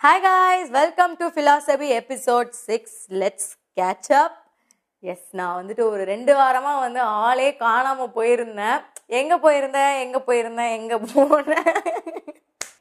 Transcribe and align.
Hi 0.00 0.20
guys 0.20 0.68
welcome 0.70 1.14
to 1.20 1.26
philosophy 1.34 1.86
episode 2.00 2.50
six 2.66 2.98
let's 3.20 3.48
catch 3.76 4.10
up 4.12 4.36
as 5.02 5.24
நான் 5.30 5.56
வந்துட்டு 5.60 5.82
ஒரு 5.92 6.02
ரெண்டு 6.04 6.32
வாரமாக 6.34 6.82
வந்து 6.84 7.00
ஆளே 7.22 7.48
காணாமல் 7.56 8.12
போயிருந்தேன். 8.18 8.78
எங்கே 9.20 9.36
போயிருந்தேன்? 9.36 9.94
எங்கே 10.04 10.20
போயிருந்தேன்? 10.28 10.70
எங்கே 10.78 10.98
போனேன்? 11.04 11.72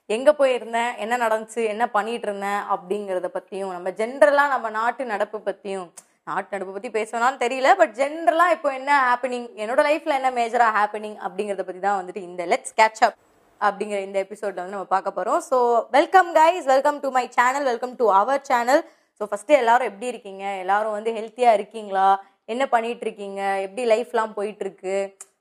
எங்கே 0.09 0.33
போயிருந்தேன்? 0.41 0.91
என்ன 0.95 1.17
நடந்துச்சு? 1.17 1.63
என்ன 1.67 1.87
பண்ணிட்டு 1.89 2.29
இருந்தேன்? 2.29 2.61
அப்படிங்கிறத 2.75 3.31
பற்றியும் 3.37 3.71
நம்ம 3.71 3.95
ஜென்ரலாக 4.01 4.53
நம்ம 4.55 4.69
நாட்டு 4.79 5.05
நடப்பு 5.05 5.39
பற்றியும் 5.41 5.87
நாட்டு 6.23 6.55
நடப்பு 6.55 6.75
பற்றி 6.75 6.91
பேசணும்னு 6.99 7.43
தெரியல 7.45 7.71
பட் 7.75 7.95
ஜென்ரலாக 8.01 8.57
இப்போ 8.57 8.71
என்ன 8.73 8.91
ஹேப்பனிங் 9.07 9.49
என்னோட 9.63 9.81
லைஃப்பில் 9.89 10.19
என்ன 10.19 10.31
மேஜராக 10.31 10.75
ஹேப்பனிங் 10.79 11.17
அப்படிங்கிறத 11.25 11.65
பற்றி 11.65 11.81
தான் 11.81 11.99
வந்துட்டு 12.01 12.23
இந்த 12.29 12.45
லெட்ஸ் 12.53 12.77
கேட்ச் 12.81 13.03
அப் 13.07 13.17
அப்படிங்கிற 13.65 13.99
இந்த 14.07 14.17
எபிசோட்ல 14.25 14.61
வந்து 14.61 14.75
நம்ம 14.75 14.89
பார்க்க 14.95 15.17
போறோம். 15.17 15.41
So 15.49 15.57
welcome 15.97 16.29
guys 16.39 16.65
welcome 16.73 16.97
to 17.03 17.09
my 17.17 17.23
channel 17.37 17.67
welcome 17.71 17.93
to 17.99 18.05
our 18.19 18.41
channel 18.49 18.81
so 19.19 19.25
first 19.29 19.53
எல்லாரும் 19.61 19.89
எப்படி 19.91 20.07
இருக்கீங்க? 20.13 20.43
எல்லாரும் 20.63 20.95
வந்து 20.97 21.11
ஹெல்த்தியா 21.19 21.51
இருக்கீங்களா? 21.59 22.07
என்ன 22.53 22.63
பண்ணிட்டு 22.73 23.03
இருக்கீங்க? 23.07 23.41
எப்படி 23.65 23.85
லைஃப்லாம் 23.93 24.35
போயிட்டு 24.39 24.63
இருக்கு 24.65 24.97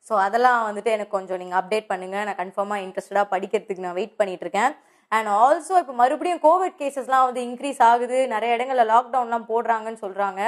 ஸோ 0.09 0.15
அதெல்லாம் 0.27 0.61
வந்துட்டு 0.69 0.91
எனக்கு 0.97 1.17
கொஞ்சம் 1.17 1.41
நீங்க 1.43 1.55
அப்டேட் 1.61 1.91
பண்ணுங்க. 1.93 2.17
நான் 2.27 2.41
கன்ஃபார்மாக 2.43 2.85
இன்ட்ரெஸ்டடாக 2.87 3.27
படிக்கிறதுக்கு 3.35 3.87
நான் 3.87 3.99
வெயிட் 4.01 4.19
பண்ணிட்டு 4.21 4.45
இருக்கேன். 4.47 4.73
அண்ட் 5.13 5.29
ஆல்சோ 5.43 5.75
இப்போ 5.83 5.95
மறுபடியும் 6.03 6.43
கோவிட் 6.47 6.79
கேசஸ்லாம் 6.81 7.27
வந்து 7.29 7.43
இன்க்ரீஸ் 7.49 7.81
ஆகுது. 7.91 8.19
நிறைய 8.35 8.57
இடங்களில் 8.57 8.91
லாக்டவுன்லாம் 8.93 9.47
போடுறாங்கன்னு 9.53 10.03
சொல்றாங்க. 10.05 10.41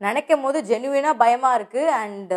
நினைக்கும் 0.00 0.42
போது 0.44 0.58
ஜென்யூனாக 0.68 1.20
பயமா 1.22 1.50
இருக்கு. 1.58 1.82
அண்ட் 2.00 2.32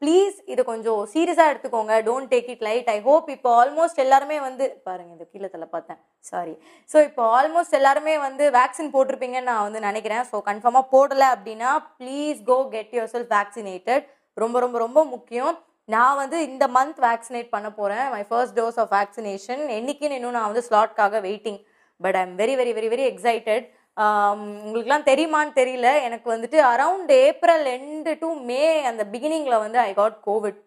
ப்ளீஸ் 0.00 0.36
இதை 0.52 0.62
கொஞ்சம் 0.70 1.02
சீரியஸாக 1.12 1.52
எடுத்துக்கோங்க. 1.52 1.96
Don't 2.08 2.30
take 2.32 2.48
it 2.54 2.64
light 2.68 2.88
I 2.94 2.96
hope 3.08 3.26
இப்போ 3.34 3.50
ஆல்மோஸ்ட் 3.60 4.00
எல்லாருமே 4.04 4.38
வந்து 4.46 4.66
பாருங்க 4.88 5.10
இந்த 5.16 5.26
கீழத்தில் 5.32 5.72
பார்த்தேன். 5.74 6.00
சாரி 6.30 6.54
ஸோ 6.90 6.96
இப்போ 7.08 7.24
ஆல்மோஸ்ட் 7.38 7.78
எல்லாருமே 7.80 8.14
வந்து 8.26 8.46
வேக்சின் 8.58 8.92
போட்டிருப்பீங்கன்னு 8.96 9.50
நான் 9.50 9.66
வந்து 9.66 9.82
நினைக்கிறேன். 9.88 10.24
ஸோ 10.32 10.38
கன்ஃபார்மாக 10.50 10.90
போடலை 10.94 11.28
அப்படின்னா 11.36 11.70
please 12.00 12.40
go 12.50 12.58
get 12.74 12.96
yourself 13.14 13.32
vaccinated 13.36 14.04
ரொம்ப 14.36 14.58
ரொம்ப 14.64 14.76
ரொம்ப 14.84 15.00
முக்கியம். 15.14 15.54
நான் 15.94 16.18
வந்து 16.22 16.36
இந்த 16.48 16.64
மந்த் 16.74 17.00
வேக்சினேட் 17.06 17.48
பண்ண 17.54 17.68
போகிறேன் 17.78 18.06
my 18.12 18.20
first 18.28 18.56
dose 18.58 18.78
of 18.82 18.92
vaccination 18.98 19.62
என்னைக்குன்னு 19.78 20.18
இன்னும் 20.18 20.36
நான் 20.36 20.50
வந்து 20.50 20.66
ஸ்லாட்காக 20.68 21.20
waiting 21.26 21.58
but 22.00 22.16
I 22.18 22.22
am 22.26 22.36
very 22.40 22.54
very 22.60 22.72
very 22.76 22.88
very 22.92 23.04
excited 23.10 23.66
உங்களுக்குலாம் 23.96 25.08
தெரியுமான்னு 25.10 25.52
தெரியல. 25.60 25.88
எனக்கு 26.06 26.28
வந்துட்டு 26.34 26.58
around 26.72 27.12
April 27.26 27.66
end 27.76 28.12
to 28.22 28.28
May 28.50 28.62
அந்த 28.90 29.02
பிகினிங்கில் 29.12 29.62
வந்து 29.64 29.78
I 29.88 29.90
got 30.00 30.18
COVID 30.28 30.60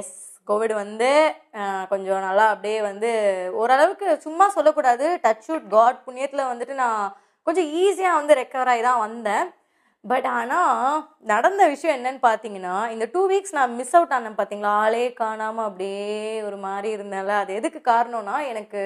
as 0.00 0.16
COVID 0.48 0.74
வந்து 0.82 1.10
கொஞ்சம் 1.92 2.24
நல்லா 2.28 2.44
அப்படியே 2.54 2.78
வந்து 2.90 3.10
ஓரளவுக்கு 3.60 4.06
சும்மா 4.26 4.46
சொல்லக்கூடாது. 4.56 5.06
டச் 5.24 5.48
வுட் 5.50 5.68
காட் 5.76 5.98
புண்ணியத்தில் 6.06 6.50
வந்துட்டு 6.50 6.74
நான் 6.82 7.02
கொஞ்சம் 7.46 7.70
ஈஸியாக 7.82 8.18
வந்து 8.18 8.36
ரெக்கவர் 8.40 8.70
ஆகி 8.72 8.82
தான் 8.88 9.04
வந்தேன். 9.06 9.46
பட் 10.04 10.26
ஆனால் 10.38 11.00
நடந்த 11.32 11.62
விஷயம் 11.72 11.96
என்னன்னு 11.98 12.20
பார்த்தீங்கன்னா 12.28 12.76
இந்த 12.94 13.04
டூ 13.14 13.22
வீக்ஸ் 13.32 13.56
நான் 13.58 13.76
மிஸ் 13.80 13.94
அவுட் 13.98 14.14
ஆனேன் 14.16 14.38
பார்த்தீங்களா 14.40 14.72
ஆளே 14.84 15.04
காணாமல் 15.22 15.66
அப்படியே 15.68 16.10
ஒரு 16.48 16.58
மாதிரி 16.66 16.88
இருந்தேன்ல. 16.96 17.34
அது 17.42 17.52
எதுக்கு 17.60 17.80
காரணம்னா 17.92 18.36
எனக்கு 18.52 18.82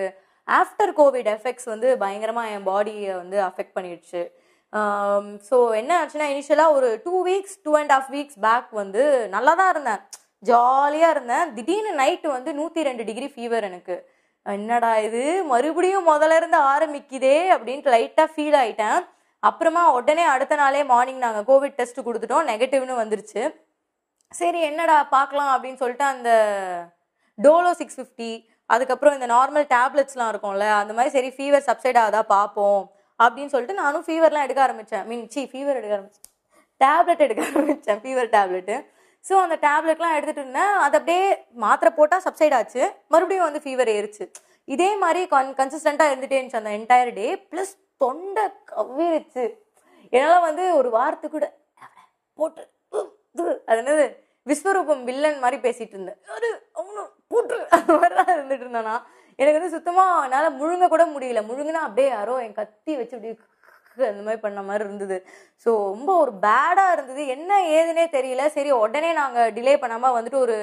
ஆஃப்டர் 0.59 0.93
கோவிட் 1.01 1.29
எஃபெக்ட்ஸ் 1.37 1.69
வந்து 1.73 1.89
பயங்கரமாக 2.03 2.53
என் 2.55 2.69
பாடியை 2.69 3.13
வந்து 3.23 3.37
அஃபெக்ட் 3.49 3.77
பண்ணிடுச்சு. 3.77 4.23
ஸோ 5.49 5.57
என்ன 5.81 5.93
ஆச்சுன்னா 6.01 6.27
இனிஷியலாக 6.33 6.77
ஒரு 6.79 6.89
two 7.05 7.15
weeks 7.29 7.57
two 7.67 7.73
and 7.81 7.93
half 7.99 8.11
weeks 8.15 8.41
back 8.47 8.71
வந்து 8.83 9.05
நல்லா 9.35 9.53
தான் 9.61 9.71
இருந்தேன். 9.75 10.03
ஜாலியாக 10.51 11.15
இருந்தேன். 11.15 11.47
திடீர்னு 11.57 11.93
நைட்டு 12.03 12.29
வந்து 12.37 12.51
நூற்றி 12.59 12.83
ரெண்டு 12.89 13.07
டிகிரி 13.09 13.29
ஃபீவர் 13.33 13.67
எனக்கு. 13.71 13.97
என்னடா 14.47 14.93
இது? 15.07 15.23
மறுபடியும் 15.53 16.07
முதல்ல 16.13 16.37
இருந்து 16.41 16.59
ஆரம்பிக்குதே 16.75 17.39
அப்படின்ட்டு 17.55 17.95
லைட்டாக 17.97 18.33
ஃபீல் 18.35 18.59
ஆயிட்டேன். 18.61 19.01
அப்புறமா 19.43 19.83
உடனே 19.99 20.25
அடுத்த 20.35 20.55
நாளே 20.61 20.81
மார்னிங் 20.93 21.25
நாங்கள் 21.27 21.47
கோவிட் 21.51 21.77
டெஸ்ட் 21.81 22.01
கொடுத்துட்டோம். 22.07 22.49
நெகட்டிவ்னு 22.53 23.03
வந்துருச்சு. 23.03 23.43
சரி 24.41 24.61
என்னடா 24.71 24.97
பார்க்கலாம் 25.17 25.53
அப்படின்னு 25.55 25.81
சொல்லிட்டு 25.83 26.07
அந்த 26.15 26.31
டோலோ 27.39 27.71
சிக்ஸ் 27.81 27.99
ஃபிஃப்டி 27.99 28.31
அதுக்கப்புறம் 28.75 29.17
இந்த 29.19 29.29
நார்மல் 29.35 29.67
டேப்லெட்ஸ்லாம் 29.75 30.31
இருக்கும்ல 30.33 30.67
அந்த 30.81 30.95
மாதிரி 30.97 31.13
சரி 31.17 31.31
ஃபீவர் 31.37 31.67
சப்சைட் 31.69 32.01
ஆகுதா 32.03 32.23
பார்ப்போம் 32.37 32.83
அப்படின்னு 33.21 33.53
சொல்லிட்டு 33.55 33.81
நானும் 33.83 34.07
ஃபீவர்லாம் 34.07 34.47
எடுக்க 34.47 34.63
ஆரம்பித்தேன் 34.67 35.07
மீன் 35.11 35.27
சி 35.35 35.43
ஃபீவர் 35.53 35.79
எடுக்க 35.81 35.95
ஆரம்பிச்சேன் 35.99 36.27
டேப்லெட் 36.81 37.25
எடுக்க 37.27 37.43
ஆரம்பித்தேன் 37.51 38.01
ஃபீவர் 38.05 38.31
டேப்லெட்டு 38.37 38.77
ஸோ 39.25 39.35
அந்த 39.45 39.57
டேப்லெட்லாம் 39.65 40.15
எடுத்துகிட்டு 40.17 40.43
இருந்தேன். 40.43 40.75
அது 40.85 40.97
அப்படியே 40.99 41.25
மாத்திரை 41.65 41.91
போட்டால் 41.99 42.23
சப்சைட் 42.27 42.55
ஆச்சு. 42.59 42.83
மறுபடியும் 43.13 43.47
வந்து 43.49 43.63
ஃபீவர் 43.65 43.91
ஏறிச்சு. 43.97 44.25
இதே 44.75 44.91
மாதிரி 45.03 45.21
கன் 45.35 45.51
கன்சிஸ்டண்ட்டாக 45.61 46.13
இருந்துகிட்டே 46.13 46.39
இருந்துச்சு 46.39 46.61
அந்த 46.63 46.73
என்டையர் 46.79 47.11
டே 47.19 47.27
ப்ளஸ் 47.51 47.75
தொண்டை 48.03 48.45
கவ்விருச்சு. 48.73 49.45
என்னால் 50.17 50.47
வந்து 50.49 50.65
ஒரு 50.79 50.89
வாரத்து 50.97 51.27
கூட 51.35 51.47
போட்டு 52.39 52.63
அது 53.71 53.81
என்னது? 53.83 54.07
விஸ்வரூபம் 54.47 55.03
வில்லன் 55.09 55.43
மாதிரி 55.43 55.59
பேசிகிட்டு 55.67 55.97
இருந்தேன். 55.97 56.21
அது 56.37 56.49
அவனும் 56.81 57.11
போட்டு 57.31 57.57
மாதிரிதான் 57.93 58.35
இருந்துட்டு 58.37 58.65
இருந்தானா. 58.67 58.95
எனக்கு 59.41 59.59
வந்து 59.59 59.75
சுத்தமாக 59.77 60.25
என்னால் 60.25 60.57
முழுங்க 60.61 60.89
கூட 60.89 61.05
முடியல. 61.07 61.41
முழுங்கினா 61.51 61.83
அப்படியே 61.87 62.09
யாரோ 62.09 62.35
என் 62.47 62.59
கத்தி 62.61 62.93
வச்சு 62.97 63.17
இப்படி 63.17 63.33
அந்த 64.09 64.23
மாதிரி 64.27 64.41
பண்ண 64.45 64.61
மாதிரி 64.63 64.85
இருந்தது. 64.85 65.17
ஸோ 65.65 65.71
ரொம்ப 65.93 66.11
ஒரு 66.25 66.33
பேடாக 66.45 66.95
இருந்தது. 66.97 67.23
என்ன 67.37 67.61
ஏதுனே 67.79 68.05
தெரியல. 68.17 68.45
சரி 68.57 68.71
உடனே 68.85 69.11
நாங்கள் 69.13 69.53
டிலே 69.53 69.75
பண்ணாமல் 69.83 70.17
வந்துட்டு 70.17 70.39
ஒரு 70.47 70.57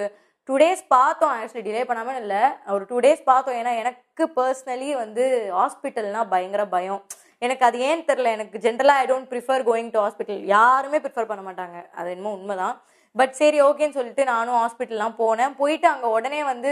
டூ 0.50 0.58
டேஸ் 0.58 0.84
பார்த்தோம். 0.88 1.34
ஆக்சுவலி 1.36 1.64
டிலே 1.68 1.84
பண்ணாமல் 1.86 2.20
இல்லை. 2.22 2.42
ஒரு 2.76 2.84
டூ 2.90 3.00
டேஸ் 3.06 3.24
பார்த்தோம். 3.32 3.58
ஏன்னா 3.62 3.74
எனக்கு 3.82 4.26
பர்சனலி 4.38 4.90
வந்து 5.04 5.24
ஹாஸ்பிட்டல்னா 5.60 6.22
பயங்கர 6.34 6.66
பயம். 6.76 7.02
எனக்கு 7.46 7.64
அது 7.66 7.80
ஏன் 7.88 8.06
தெரில 8.10 8.30
எனக்கு 8.38 8.58
ஜென்ரலாக 8.58 9.02
I 9.02 9.08
don't 9.10 9.32
prefer 9.34 9.66
going 9.70 9.92
to 9.96 10.00
hospital 10.04 10.46
யாருமே 10.56 10.98
ப்ரிஃபர் 10.98 11.30
பண்ண 11.32 11.42
மாட்டாங்க. 11.50 11.80
அது 12.00 12.10
என்னமோ 12.10 12.32
உண்மைதான். 12.38 12.78
பட் 13.20 13.38
சரி 13.42 13.60
ஓகேன்னு 13.68 13.98
சொல்லிட்டு 14.00 14.24
நானும் 14.34 14.60
ஹாஸ்பிட்டல்லாம் 14.62 15.20
போனேன். 15.24 15.56
போயிட்டு 15.62 15.88
அங்கே 15.94 16.10
உடனே 16.18 16.42
வந்து 16.52 16.72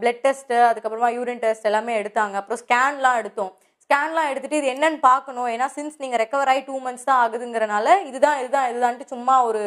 பிளட் 0.00 0.22
டெஸ்ட்டு 0.26 0.58
அதுக்கப்புறமா 0.68 1.08
யூரின் 1.16 1.42
டெஸ்ட் 1.44 1.68
எல்லாமே 1.70 1.94
எடுத்தாங்க. 2.02 2.34
அப்புறம் 2.40 2.62
ஸ்கேன்லாம் 2.64 3.20
எடுத்தோம். 3.22 3.52
ஸ்கேன்லாம் 3.84 4.28
எடுத்துட்டு 4.30 4.58
இது 4.58 4.68
என்னன்னு 4.72 4.98
பார்க்கணும். 5.06 5.48
ஏன்னா 5.52 5.66
சின்ஸ் 5.76 5.96
நீங்கள் 6.02 6.20
ரெக்கவர் 6.22 6.50
ஆகி 6.50 6.60
டூ 6.66 6.76
மந்த்ஸ் 6.84 7.06
தான் 7.08 7.20
ஆகுதுங்கிறனால 7.22 7.86
இதுதான் 8.08 8.38
இதுதான் 8.42 8.68
இதுதான்ட்டு 8.72 9.10
சும்மா 9.12 9.34
ஒரு 9.48 9.62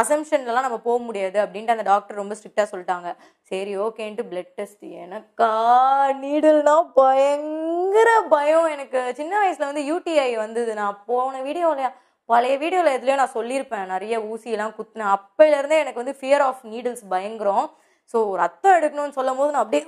அசம்ஷன்லாம் 0.00 0.66
நம்ம 0.66 0.78
போக 0.86 0.98
முடியாது 1.08 1.38
அப்படின்ட்டு 1.42 1.74
அந்த 1.74 1.84
டாக்டர் 1.90 2.20
ரொம்ப 2.20 2.34
ஸ்ட்ரிக்டாக 2.38 2.66
சொல்லிட்டாங்க. 2.72 3.10
சரி 3.50 3.72
ஓகேன்ட்டு 3.86 4.26
பிளட் 4.30 4.52
டெஸ்ட் 4.58 4.86
எனக்கா 5.04 5.52
நீடல்னா 6.22 6.76
பயங்கர 7.00 8.10
பயம் 8.34 8.68
எனக்கு. 8.74 9.02
சின்ன 9.20 9.34
வயசில் 9.42 9.70
வந்து 9.70 9.84
யூடிஐ 9.90 10.30
வந்தது. 10.44 10.72
நான் 10.82 11.02
போன 11.10 11.42
வீடியோலையா 11.48 11.90
பழைய 12.30 12.54
வீடியோவில் 12.62 12.96
எதுலையோ 12.96 13.16
நான் 13.20 13.36
சொல்லியிருப்பேன். 13.38 13.90
நிறைய 13.94 14.14
ஊசியெல்லாம் 14.30 14.74
குத்துனேன் 14.78 15.12
அப்போலேருந்தே 15.16 15.76
எனக்கு 15.82 16.00
வந்து 16.02 16.14
ஃபியர் 16.20 16.44
ஆஃப் 16.48 16.62
நீடில்ஸ் 16.72 17.04
பயங்கரம். 17.12 17.66
ஸோ 18.12 18.18
ரத்தம் 18.42 18.76
எடுக்கணும்னு 18.78 19.16
சொல்லும் 19.18 19.38
போது 19.40 19.52
நான் 19.54 19.64
அப்படியே 19.64 19.82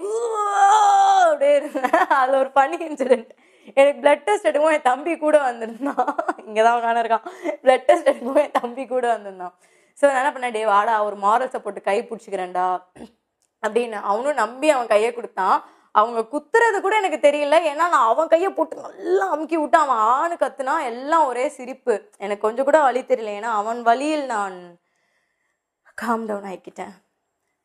அப்படியே 1.31 1.55
இருந்தேன். 1.61 1.99
அதில் 2.21 2.41
ஒரு 2.43 2.51
பனி 2.59 2.77
இன்சிடென்ட் 2.89 3.31
எனக்கு 3.79 4.01
பிளட் 4.03 4.25
டெஸ்ட் 4.27 4.49
எடுக்கும் 4.51 4.75
என் 4.77 4.89
தம்பி 4.91 5.13
கூட 5.25 5.37
வந்திருந்தான். 5.49 6.07
இங்கே 6.47 6.63
தான் 6.67 6.79
உட்காந்து 6.79 7.03
இருக்கான் 7.03 7.27
பிளட் 7.65 7.87
டெஸ்ட் 7.89 8.11
எடுக்கும் 8.13 8.41
என் 8.45 8.57
தம்பி 8.61 8.85
கூட 8.93 9.05
வந்திருந்தான். 9.15 9.55
ஸோ 9.99 10.05
நான் 10.09 10.21
என்ன 10.23 10.33
பண்ணேன்? 10.35 10.55
டே 10.57 10.63
வாடா 10.73 10.95
ஒரு 11.09 11.17
மாரல்ஸை 11.27 11.61
போட்டு 11.65 11.81
கை 11.89 11.97
பிடிச்சிக்கிறேன்டா. 12.09 12.67
அப்படின்னு 13.63 13.99
அவனும் 14.11 14.41
நம்பி 14.43 14.69
அவன் 14.75 14.93
கையை 14.95 15.11
கொடுத்தான். 15.19 15.59
அவங்க 15.95 16.21
குத்துறது 16.33 16.79
கூட 16.83 16.95
எனக்கு 17.03 17.19
தெரியல. 17.27 17.57
ஏன்னா 17.71 17.85
நான் 17.95 18.09
அவன் 18.11 18.31
கையை 18.33 18.51
போட்டு 18.57 18.75
நல்லா 18.83 19.25
அமுக்கி 19.35 19.57
விட்டு 19.61 19.79
அவன் 19.85 20.03
ஆணு 20.17 20.35
கத்துனா 20.43 20.75
எல்லாம் 20.91 21.29
ஒரே 21.31 21.47
சிரிப்பு. 21.57 21.95
எனக்கு 22.25 22.45
கொஞ்சம் 22.47 22.69
கூட 22.69 22.81
வழி 22.89 23.01
தெரியல. 23.09 23.33
ஏன்னா 23.39 23.53
அவன் 23.61 23.81
வழியில் 23.89 24.25
நான் 24.35 24.57
காம் 26.03 26.29
டவுன் 26.29 26.47
ஆகிக்கிட்டேன் 26.51 26.95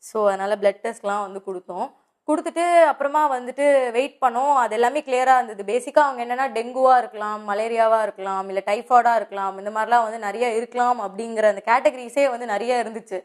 ஸோ 0.04 0.18
அதனால் 0.30 0.60
பிளட் 0.62 0.82
டெஸ்ட்லாம் 0.86 1.26
வந்து 1.28 1.40
கொடுத்தோம். 1.46 1.88
கொடுத்துட்டு 2.28 2.64
அப்புறமா 2.92 3.22
வந்துட்டு 3.34 3.66
வெயிட் 3.98 4.18
பண்ணோம். 4.24 4.54
அது 4.64 4.74
எல்லாமே 4.78 5.00
கிளியராக 5.08 5.40
இருந்தது. 5.40 5.64
பேசிக்காக 5.72 6.06
அவங்க 6.08 6.22
என்னென்னா 6.26 6.48
டெங்குவாக 6.58 7.02
இருக்கலாம் 7.02 7.42
மலேரியாவாக 7.50 8.06
இருக்கலாம் 8.08 8.48
இல்லை 8.52 8.64
டைஃபாய்டாக 8.70 9.20
இருக்கலாம் 9.22 9.58
இந்த 9.62 9.72
மாதிரிலாம் 9.76 10.06
வந்து 10.08 10.20
நிறைய 10.28 10.48
இருக்கலாம் 10.60 11.00
அப்படிங்கிற 11.08 11.48
அந்த 11.54 11.64
கேட்டகரிஸே 11.72 12.26
வந்து 12.34 12.48
நிறைய 12.54 12.82
இருந்துச்சு. 12.84 13.20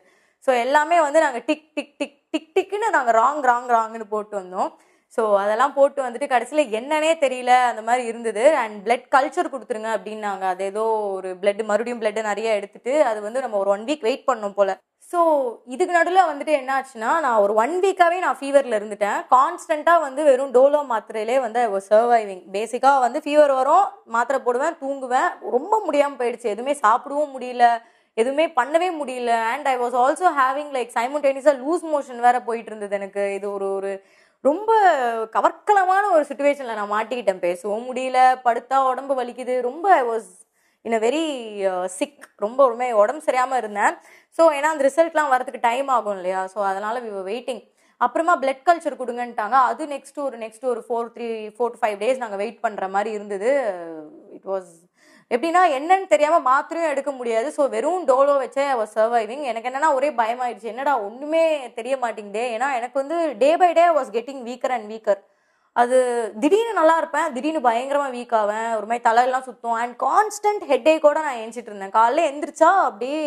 ஸோ 0.47 0.51
எல்லாமே 0.65 0.99
வந்து 1.07 1.25
நாங்கள் 1.25 1.45
டிக் 1.49 1.67
டிக் 1.77 1.95
டிக் 2.01 2.19
டிக் 2.33 2.53
டிக்னு 2.57 2.89
நாங்கள் 2.97 3.17
ராங் 3.21 3.43
ராங் 3.51 3.69
ராங்னு 3.77 4.07
போட்டு 4.15 4.35
வந்தோம். 4.41 4.71
ஸோ 5.17 5.23
அதெல்லாம் 5.43 5.77
போட்டு 5.79 6.01
வந்துட்டு 6.05 6.27
கடைசியில் 6.33 6.75
என்னன்னே 6.79 7.13
தெரியல 7.25 7.53
அந்த 7.71 7.83
மாதிரி 7.89 8.03
இருந்தது. 8.11 8.45
அண்ட் 8.63 8.77
பிளட் 8.85 9.07
கல்ச்சர் 9.15 9.53
கொடுத்துருங்க 9.55 9.91
அப்படின்னாங்க. 9.97 10.45
அது 10.53 10.63
ஏதோ 10.73 10.85
ஒரு 11.17 11.31
பிளட் 11.41 11.63
மறுபடியும் 11.71 12.03
பிளட் 12.03 12.21
நிறைய 12.31 12.59
எடுத்துட்டு 12.59 12.93
அது 13.11 13.19
வந்து 13.27 13.43
நம்ம 13.45 13.59
ஒரு 13.63 13.73
ஒன் 13.77 13.87
வீக் 13.89 14.07
வெயிட் 14.09 14.29
பண்ணோம் 14.31 14.57
போல. 14.61 14.77
ஸோ 15.13 15.21
இதுக்கு 15.75 15.97
நடுவில் 15.97 16.29
வந்துட்டு 16.29 16.53
என்ன 16.59 16.71
ஆச்சுன்னா 16.77 17.13
நான் 17.25 17.41
ஒரு 17.45 17.53
ஒன் 17.63 17.75
வீக்காகவே 17.85 18.19
நான் 18.25 18.39
ஃபீவரில் 18.41 18.77
இருந்துட்டேன். 18.79 19.19
கான்ஸ்டண்ட்டாக 19.35 20.05
வந்து 20.07 20.21
வெறும் 20.29 20.53
டோலோ 20.57 20.81
மாத்திரையிலே 20.93 21.37
வந்து 21.47 21.63
ஒரு 21.75 21.83
சர்வைவிங் 21.89 22.45
பேசிக்காக 22.57 23.01
வந்து 23.07 23.21
ஃபீவர் 23.25 23.55
வரும் 23.61 23.87
மாத்திரை 24.17 24.41
போடுவேன் 24.47 24.79
தூங்குவேன். 24.83 25.31
ரொம்ப 25.57 25.75
முடியாமல் 25.87 26.21
போயிடுச்சு. 26.21 26.49
எதுவுமே 26.55 26.75
சாப்பிடவும் 26.85 27.35
முடியல. 27.37 27.67
எதுவுமே 28.17 28.47
பண்ணவே 28.61 28.91
முடியல. 29.01 29.33
And 29.51 29.67
I 29.73 29.77
was 29.83 29.99
also 30.05 30.31
having 30.41 30.73
like 30.77 30.97
சைமல்டேனியஸாக 30.99 31.61
loose 31.65 31.85
motion 31.95 32.25
வேற 32.29 32.37
போயிட்டு 32.49 32.73
இருந்தது 32.73 32.97
எனக்கு. 33.01 33.25
இது 33.39 33.47
ஒரு 33.57 33.69
ஒரு 33.79 33.93
ரொம்ப 34.45 34.71
கவர்க்கலமான 35.37 36.05
ஒரு 36.17 36.25
சுச்சுவேஷனில் 36.29 36.79
நான் 36.81 36.95
மாட்டிக்கிட்டேன். 36.97 37.43
பேசவும் 37.47 37.89
முடியல 37.89 38.19
படுத்தா 38.47 38.77
உடம்பு 38.91 39.15
வலிக்குது. 39.21 39.55
ரொம்ப 39.69 39.87
I 40.01 40.05
was 40.11 40.31
in 40.85 40.97
a 40.99 41.01
very 41.07 41.25
sick 41.99 42.23
ரொம்ப 42.45 42.61
ரொம்ப 42.71 42.85
உடம்பு 43.03 43.27
சரியாமல் 43.29 43.61
இருந்தேன். 43.63 43.97
ஸோ 44.39 44.43
ஏன்னா 44.59 44.71
அந்த 44.75 44.85
ரிசல்ட்லாம் 44.89 45.33
வரதுக்கு 45.35 45.67
டைம் 45.69 45.89
ஆகும் 45.97 46.17
இல்லையா? 46.19 46.43
ஸோ 46.55 46.59
அதனால் 46.71 47.03
வி 47.07 47.11
வெயிட்டிங் 47.33 47.63
அப்புறமா 48.01 48.35
பிளட் 48.43 48.67
கல்ச்சர் 48.69 49.01
கொடுங்கன்ட்டாங்க. 49.01 49.57
அது 49.71 49.83
நெக்ஸ்ட் 49.95 50.21
ஒரு 50.27 50.37
நெக்ஸ்ட் 50.45 50.65
ஒரு 50.73 50.83
four 50.87 51.11
three 51.17 51.27
four 51.57 51.75
to 51.75 51.81
five 51.83 51.99
days 52.05 52.23
நாங்கள் 52.25 52.41
வெயிட் 52.43 52.63
பண்ணுற 52.67 52.87
மாதிரி 52.97 53.11
இருந்தது. 53.19 53.51
இட் 54.39 54.49
வாஸ் 54.53 54.71
எப்படின்னா 55.35 55.63
என்னன்னு 55.79 56.07
தெரியாமல் 56.13 56.47
மாத்திரையும் 56.51 56.93
எடுக்க 56.93 57.11
முடியாது. 57.19 57.49
ஸோ 57.57 57.63
வெறும் 57.75 58.07
டோலோ 58.11 58.35
வச்சே 58.45 58.65
அவ 58.75 58.85
சர்வைவிங் 58.95 59.45
எனக்கு 59.51 59.69
என்னன்னா 59.71 59.91
ஒரே 59.99 60.11
பயமாயிடுச்சு. 60.21 60.73
என்னடா 60.73 60.95
ஒன்றுமே 61.09 61.43
தெரிய 61.79 61.97
மாட்டேங்குதே. 62.05 62.47
ஏன்னா 62.57 62.69
எனக்கு 62.79 62.97
வந்து 63.03 63.19
day 63.43 63.51
by 63.57 63.73
day 63.81 63.85
was 63.99 64.11
getting 64.17 64.43
weaker 64.49 64.75
and 64.77 64.91
weaker 64.93 65.21
அது 65.77 65.97
திடீர்னு 66.43 66.73
நல்லா 66.79 66.97
இருப்பேன். 66.97 67.29
திடீர்னு 67.35 67.61
பயங்கரமா 67.69 68.09
வீக் 68.17 68.35
ஆவேன். 68.41 68.71
ஒரு 68.79 68.87
மாதிரி 68.87 69.05
தலையெல்லாம் 69.09 69.47
சுத்தும். 69.49 69.79
அண்ட் 69.83 69.95
கான்ஸ்டன்ட் 70.07 70.65
ஹெட்டே 70.73 70.95
கூட 71.07 71.19
நான் 71.27 71.41
ஏஞ்சிட்டு 71.45 71.71
இருந்தேன். 71.73 71.97
காலைல 71.99 72.25
எந்திரிச்சா 72.31 72.71
அப்படியே 72.89 73.23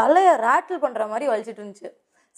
தலையை 0.00 0.34
ரேட்டில் 0.46 0.84
பண்ற 0.84 1.06
மாதிரி 1.06 1.26
வலிச்சிட்டு 1.32 1.62
இருந்துச்சு. 1.62 1.90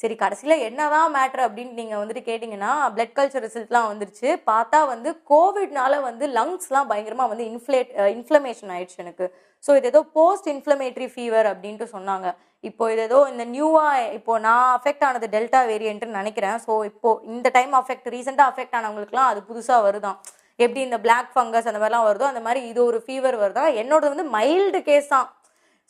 சரி 0.03 0.15
கடைசியில் 0.23 0.63
என்னதான் 0.69 1.13
மேட்ரு 1.17 1.43
அப்படின்னு 1.47 1.79
நீங்கள் 1.81 2.01
வந்துட்டு 2.01 2.23
கேட்டிங்கன்னா 2.29 2.71
பிளட் 2.95 3.17
கல்ச்சர் 3.19 3.45
ரிசல்ட்லாம் 3.47 3.91
வந்துருச்சு. 3.91 4.29
பார்த்தா 4.51 4.79
வந்து 4.93 5.11
கோவிட்னால 5.31 6.01
வந்து 6.09 6.25
லங்ஸ்லாம் 6.39 6.91
பயங்கரமாக 6.93 7.31
வந்து 7.33 7.45
இன்ஃப்ளேட் 7.53 7.93
இன்ஃப்ளமேஷன் 8.17 8.73
ஆயிடுச்சு 8.77 8.99
எனக்கு. 9.05 9.27
ஸோ 9.65 9.77
இது 9.79 9.89
ஏதோ 9.93 10.03
போஸ்ட் 10.19 10.49
இன்ஃப்ளமேட்டரி 10.55 11.09
ஃபீவர் 11.13 11.49
அப்படின்ட்டு 11.53 11.87
சொன்னாங்க. 11.95 12.29
இப்போ 12.69 12.85
இது 12.93 13.03
ஏதோ 13.09 13.21
இந்த 13.33 13.45
நியூவாக 13.55 14.11
இப்போ 14.19 14.33
நான் 14.47 14.69
அஃபெக்ட் 14.79 15.05
ஆனது 15.09 15.27
டெல்டா 15.35 15.61
வேரியன்ட்னு 15.71 16.19
நினைக்கிறேன். 16.21 16.59
ஸோ 16.67 16.73
இப்போ 16.91 17.11
இந்த 17.35 17.49
டைம் 17.59 17.73
அஃபெக்ட் 17.81 18.11
ரீசெண்டாக 18.17 18.53
அஃபெக்ட் 18.53 18.77
ஆனவங்களுக்குலாம் 18.81 19.31
அது 19.33 19.43
புதுசாக 19.51 19.87
வருதான். 19.87 20.19
எப்படி 20.65 20.81
இந்த 20.89 20.99
பிளாக் 21.05 21.33
ஃபங்கஸ் 21.35 21.69
அந்த 21.71 21.81
மாதிரிலாம் 21.83 22.09
வருதோ 22.09 22.27
அந்த 22.33 22.43
மாதிரி 22.47 22.61
இது 22.73 22.81
ஒரு 22.91 22.99
ஃபீவர் 23.07 23.37
வருதா? 23.45 23.65
என்னோட 23.83 24.05
வந்து 24.13 24.27
மைல்டு 24.37 24.81
கேஸ் 24.91 25.09
தான். 25.15 25.29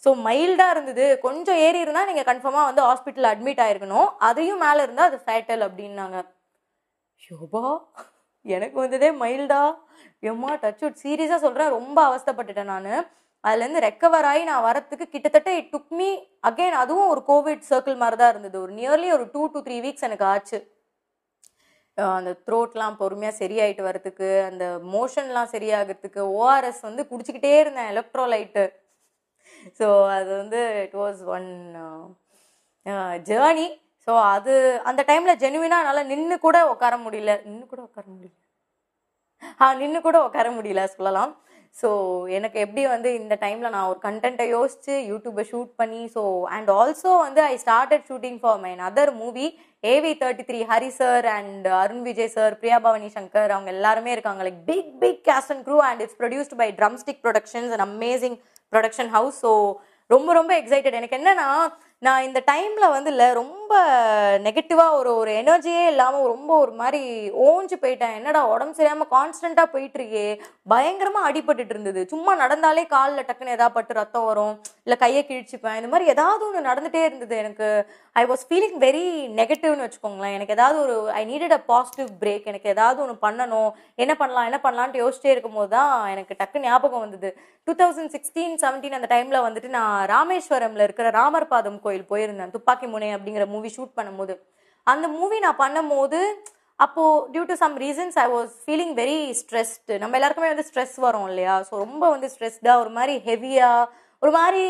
ஸோ 0.04 0.10
மைல்டாக 0.26 0.74
இருந்தது. 0.74 1.04
கொஞ்சம் 1.26 1.60
ஏறி 1.66 1.78
இருந்தால் 1.84 2.08
நீங்கள் 2.10 2.28
கன்ஃபார்மாக 2.30 2.68
வந்து 2.70 2.82
ஹாஸ்பிட்டலில் 2.88 3.30
அட்மிட் 3.32 3.62
ஆயிருக்கணும். 3.64 4.08
அதையும் 4.28 4.62
மேலே 4.66 4.80
இருந்தால் 4.86 5.10
அது 5.10 5.18
ஃபேட்டல் 5.26 5.62
அப்படின்னாங்க. 5.66 6.18
யோபா 7.28 7.64
எனக்கு 8.46 8.76
வந்ததே 8.82 9.10
மைல்டா 9.22 9.60
எம்மா 10.30 10.50
டச் 10.62 10.82
அவுட் 10.84 11.02
சீரியஸாக 11.04 11.40
சொல்கிறேன் 11.44 11.74
ரொம்ப 11.78 11.98
அவஸ்தைப்பட்டுட்டேன் 12.08 12.70
நான். 12.74 12.90
அதுலேருந்து 13.44 13.84
ரெக்கவர் 13.86 14.26
ஆகி 14.28 14.42
நான் 14.50 14.66
வரத்துக்கு 14.66 15.06
கிட்டத்தட்ட 15.14 15.50
இட் 15.60 15.72
டுக் 15.72 15.94
மீ 15.98 16.08
அகைன் 16.48 16.76
அதுவும் 16.82 17.10
ஒரு 17.14 17.22
கோவிட் 17.30 17.64
சர்க்கிள் 17.70 17.98
மாதிரி 18.02 18.16
தான் 18.20 18.32
இருந்தது. 18.34 18.56
ஒரு 18.64 18.72
நியர்லி 18.78 19.08
ஒரு 19.16 19.24
டூ 19.34 19.42
டு 19.54 19.60
த்ரீ 19.66 19.76
வீக்ஸ் 19.84 20.06
எனக்கு 20.08 20.26
ஆச்சு. 20.34 20.58
அந்த 22.18 22.30
த்ரோட்லாம் 22.46 22.96
பொறுமையாக 23.00 23.38
சரியாயிட்டு 23.42 23.82
வரத்துக்கு 23.88 24.28
அந்த 24.50 24.64
மோஷன்லாம் 24.94 25.52
சரியாகிறதுக்கு 25.56 26.22
ஓஆர்எஸ் 26.38 26.80
வந்து 26.88 27.02
குடிச்சிக்கிட்டே 27.10 27.52
இருந்தேன் 27.64 27.90
எலக்ட்ரோலைட்டு 27.92 28.64
ஸோ 29.78 29.86
அது 30.16 30.30
வந்து 30.42 30.60
it 30.84 30.98
was 31.02 31.20
one 31.36 31.48
journey 33.30 33.68
so 34.06 34.14
அது 34.34 34.54
அந்த 34.90 35.00
டைமில் 35.10 35.40
ஜெனுவினாக 35.44 35.82
என்னால் 35.82 36.10
நின்று 36.12 36.36
கூட 36.46 36.56
உட்கார 36.72 36.94
முடியல. 37.04 37.32
நின்று 37.48 37.66
கூட 37.72 37.80
உட்கார 37.88 38.04
முடியல. 38.14 38.34
ஆ 39.62 39.66
நின்று 39.80 40.00
கூட 40.06 40.18
உட்கார 40.26 40.48
முடியல 40.58 40.82
சொல்லலாம். 40.96 41.32
ஸோ 41.80 41.88
எனக்கு 42.36 42.58
எப்படி 42.64 42.82
வந்து 42.92 43.08
இந்த 43.20 43.34
டைமில் 43.44 43.72
நான் 43.74 43.88
ஒரு 43.92 43.98
கண்டென்ட்டை 44.04 44.44
யோசிச்சு 44.56 44.94
யூடியூப்பை 45.10 45.44
ஷூட் 45.48 45.72
பண்ணி 45.80 46.02
ஸோ 46.16 46.22
அண்ட் 46.56 46.68
ஆல்சோ 46.80 47.12
வந்து 47.24 47.40
I 47.52 47.54
started 47.64 48.04
shooting 48.10 48.38
for 48.42 48.60
my 48.64 48.72
other 48.88 49.12
movie 49.22 49.46
AV 49.94 50.12
thirty 50.20 50.44
three 50.50 50.60
Hari 50.72 50.90
sir 51.00 51.26
and 51.36 51.66
Arun 51.80 52.04
Vijay 52.08 52.32
sir 52.36 52.54
Priya 52.60 52.78
Bhavani 52.84 53.08
Shankar 53.16 53.54
அவங்க 53.56 53.70
எல்லாருமே 53.76 54.12
இருக்காங்க. 54.16 54.42
Like 54.48 54.60
big 54.70 54.92
big 55.02 55.20
cast 55.30 55.52
and 55.54 55.64
crew 55.68 55.78
and 55.88 56.02
it's 56.04 56.18
produced 56.22 56.56
by 56.62 56.68
Drumstick 56.80 57.22
Productions 57.26 57.74
and 57.76 57.86
amazing 57.90 58.36
production 58.72 59.10
house 59.10 59.38
so 59.44 59.52
ரொம்ப 60.10 60.30
ரொம்ப 60.32 60.52
excited 60.58 60.94
எனக்கு 60.94 61.18
என்னன்னா 61.18 61.48
நான் 62.02 62.24
இந்த 62.26 62.40
டைமில் 62.48 62.92
வந்து 62.94 63.10
இல்லை 63.12 63.26
ரொம்ப 63.32 63.74
நெகட்டிவாக 64.46 64.96
ஒரு 64.98 65.10
ஒரு 65.20 65.30
எனர்ஜியே 65.40 65.84
இல்லாமல் 65.92 66.26
ரொம்ப 66.32 66.50
ஒரு 66.62 66.72
மாதிரி 66.80 67.00
ஓஞ்சு 67.44 67.76
போயிட்டேன். 67.82 68.16
என்னடா 68.18 68.40
உடம்பு 68.54 68.76
சரியாமல் 68.78 69.10
கான்ஸ்டண்ட்டாக 69.14 69.72
போயிட்டுருக்கே. 69.74 70.24
பயங்கரமாக 70.72 71.28
அடிபட்டுட்டு 71.28 71.74
இருந்தது. 71.74 72.00
சும்மா 72.12 72.32
நடந்தாலே 72.42 72.84
காலில் 72.94 73.26
டக்குன்னு 73.28 73.54
ஏதாவது 73.56 73.76
பட்டு 73.76 73.94
ரத்தம் 74.00 74.26
வரும் 74.30 74.54
இல்லை 74.86 74.98
கையை 75.04 75.22
கிழிச்சுப்பேன். 75.30 75.78
இந்த 75.80 75.90
மாதிரி 75.92 76.10
ஏதாவது 76.14 76.44
ஒன்று 76.48 76.68
நடந்துகிட்டே 76.68 77.02
இருந்தது 77.08 77.36
எனக்கு. 77.42 77.68
ஐ 78.16 78.24
வாஸ் 78.32 78.44
ஃபீலிங் 78.48 78.76
வெரி 78.84 79.04
நெகட்டிவ்னு 79.40 79.86
வச்சுக்கோங்களேன். 79.86 80.36
எனக்கு 80.38 80.56
ஏதாவது 80.58 80.78
ஒரு 80.84 80.96
I 81.20 81.22
needed 81.32 81.56
a 81.58 81.60
positive 81.72 82.10
break 82.22 82.50
எனக்கு 82.52 82.72
ஏதாவது 82.74 83.02
ஒன்று 83.06 83.16
பண்ணணும். 83.26 83.70
என்ன 84.04 84.12
பண்ணலாம் 84.22 84.48
என்ன 84.50 84.60
பண்ணலான்ட்டு 84.66 85.02
யோசிச்சிட்டே 85.04 85.34
இருக்கும்போது 85.36 85.72
தான் 85.78 85.94
எனக்கு 86.14 86.34
டக்கு 86.42 86.64
ஞாபகம் 86.68 87.04
வந்தது. 87.06 87.30
டூ 87.68 87.72
தௌசண்ட் 87.82 88.14
சிக்ஸ்டீன் 88.16 88.56
செவன்டீன் 88.62 88.98
அந்த 89.00 89.08
டைமில் 89.14 89.44
வந்துட்டு 89.46 89.68
நான் 89.78 89.96
ராமேஸ்வரம்ல 90.14 90.86
இருக்கிற 90.88 91.08
ராமர் 91.20 91.50
பாதம் 91.52 91.82
கோயில் 91.86 92.10
போயிருந்தேன். 92.12 92.52
துப்பாக்கி 92.56 92.86
முனை 92.94 93.10
அப்படிங்கிற 93.16 93.46
மூவி 93.54 93.70
ஷூட் 93.76 93.96
பண்ணும்போது. 93.98 94.34
அந்த 94.86 95.06
மூவி 95.18 95.36
நான் 95.46 95.62
பண்ணும்போது 95.64 96.20
அப்போ 96.84 97.02
due 97.32 97.42
to 97.50 97.54
some 97.62 97.74
reasons 97.84 98.16
I 98.22 98.26
was 98.34 98.54
feeling 98.62 98.94
very 99.00 99.18
stressed 99.40 99.98
நம்ம 100.02 100.16
எல்லாருக்குமே 100.18 100.48
வந்து 100.52 100.66
ஸ்ட்ரெஸ் 100.70 100.96
வரும் 101.06 101.28
இல்லையா? 101.30 101.54
ஸோ 101.68 101.72
ரொம்ப 101.84 102.04
வந்து 102.14 102.28
ஸ்ட்ரெஸ்டாக 102.32 102.82
ஒரு 102.82 102.90
மாதிரி 102.96 103.14
ஹெவியாக 103.28 103.90
ஒரு 104.22 104.32
மாதிரி 104.38 104.64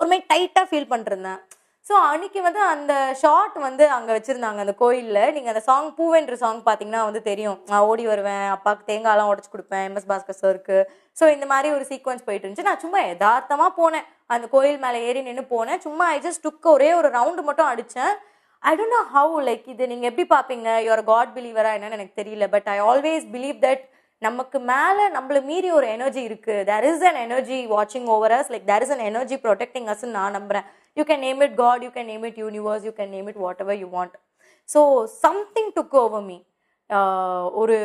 ஒரு 0.00 0.08
மாதிரி 0.10 0.24
டைட்டாக 0.32 0.66
ஃபீல் 0.70 0.90
பண்ணிருந்தேன் 0.92 1.40
ஸோ 1.88 1.94
அன்னைக்கு 2.08 2.40
வந்து 2.46 2.60
அந்த 2.72 2.92
ஷார்ட் 3.20 3.54
வந்து 3.66 3.84
அங்கே 3.96 4.12
வச்சுருந்தாங்க 4.14 4.60
அந்த 4.64 4.74
கோயிலில். 4.80 5.20
நீங்கள் 5.34 5.52
அந்த 5.52 5.62
சாங் 5.68 5.88
பூவென்ற 5.98 6.34
சாங் 6.42 6.60
பார்த்தீங்கன்னா 6.66 7.02
வந்து 7.08 7.20
தெரியும். 7.28 7.58
நான் 7.70 7.86
ஓடி 7.90 8.04
வருவேன் 8.10 8.46
அப்பாவுக்கு 8.54 8.88
தேங்காய்லாம் 8.90 9.30
உடச்சி 9.32 9.50
கொடுப்பேன் 9.52 9.84
எம்எஸ் 9.88 10.08
பாஸ்கர் 10.10 10.40
சருக்கு 10.42 10.78
ஸோ 11.20 11.26
இந்த 11.36 11.46
மாதிரி 11.52 11.68
ஒரு 11.76 11.84
சீக்வன்ஸ் 11.90 12.26
போயிட்டு 12.26 12.44
இருந்துச்சு. 12.46 12.68
நான் 12.70 12.82
சும்மா 12.84 13.00
யதார்த்தமாக 13.06 13.72
போனேன். 13.80 14.06
அந்த 14.34 14.48
கோயில் 14.54 14.82
மேலே 14.84 14.98
ஏறி 15.08 15.22
நின்று 15.28 15.44
போனேன். 15.54 15.82
சும்மா 15.86 16.06
ஐ 16.16 16.18
ஜஸ்ட் 16.26 16.44
டுக் 16.46 16.68
ஒரே 16.74 16.90
ஒரு 16.98 17.10
ரவுண்டு 17.18 17.44
மட்டும் 17.48 17.70
அடித்தேன் 17.72 18.12
I 18.62 18.72
don't 18.78 18.96
know 18.96 19.02
how 19.16 19.38
like 19.48 19.66
இது 19.74 19.90
நீங்கள் 19.92 20.10
எப்படி 20.10 20.26
பார்ப்பீங்க 20.34 20.68
யுவர் 20.88 21.02
காட் 21.12 21.32
பிலீவரா 21.38 21.72
என்னன்னு 21.78 21.98
எனக்கு 21.98 22.18
தெரியல. 22.20 22.48
But 22.56 22.68
I 22.74 22.78
always 22.90 23.26
believe 23.36 23.58
that 23.66 23.84
நமக்கு 24.26 24.58
மேலே 24.70 25.04
நம்மள 25.16 25.38
மீறி 25.48 25.68
ஒரு 25.78 25.86
எனர்ஜி 25.96 26.22
இருக்குது 26.28 26.64
தேர் 26.70 26.86
இஸ் 26.90 27.04
அன் 27.08 27.20
எனர்ஜி 27.26 27.58
வாட்சிங் 27.74 28.08
over 28.14 28.34
us 28.38 28.50
like 28.54 28.66
there 28.70 28.84
is 28.84 28.94
an 28.94 29.04
energy 29.10 29.36
protecting 29.44 29.88
அஸ்ன்னு 29.92 30.16
நான் 30.20 30.36
நம்புறேன். 30.38 30.66
You 30.98 31.04
can 31.10 31.24
name 31.26 31.42
it 31.46 31.56
God 31.64 31.84
you 31.86 31.90
can 31.96 32.10
name 32.12 32.24
it 32.30 32.40
universe 32.44 32.86
you 32.88 32.92
can 33.00 33.12
name 33.16 33.28
it 33.32 33.40
whatever 33.64 33.78
you 33.82 33.88
want 33.96 34.16
so 34.68 34.80
something 35.26 35.70
took 35.76 35.96
over 36.04 36.24
me 36.30 36.38
ஒரு 37.62 37.78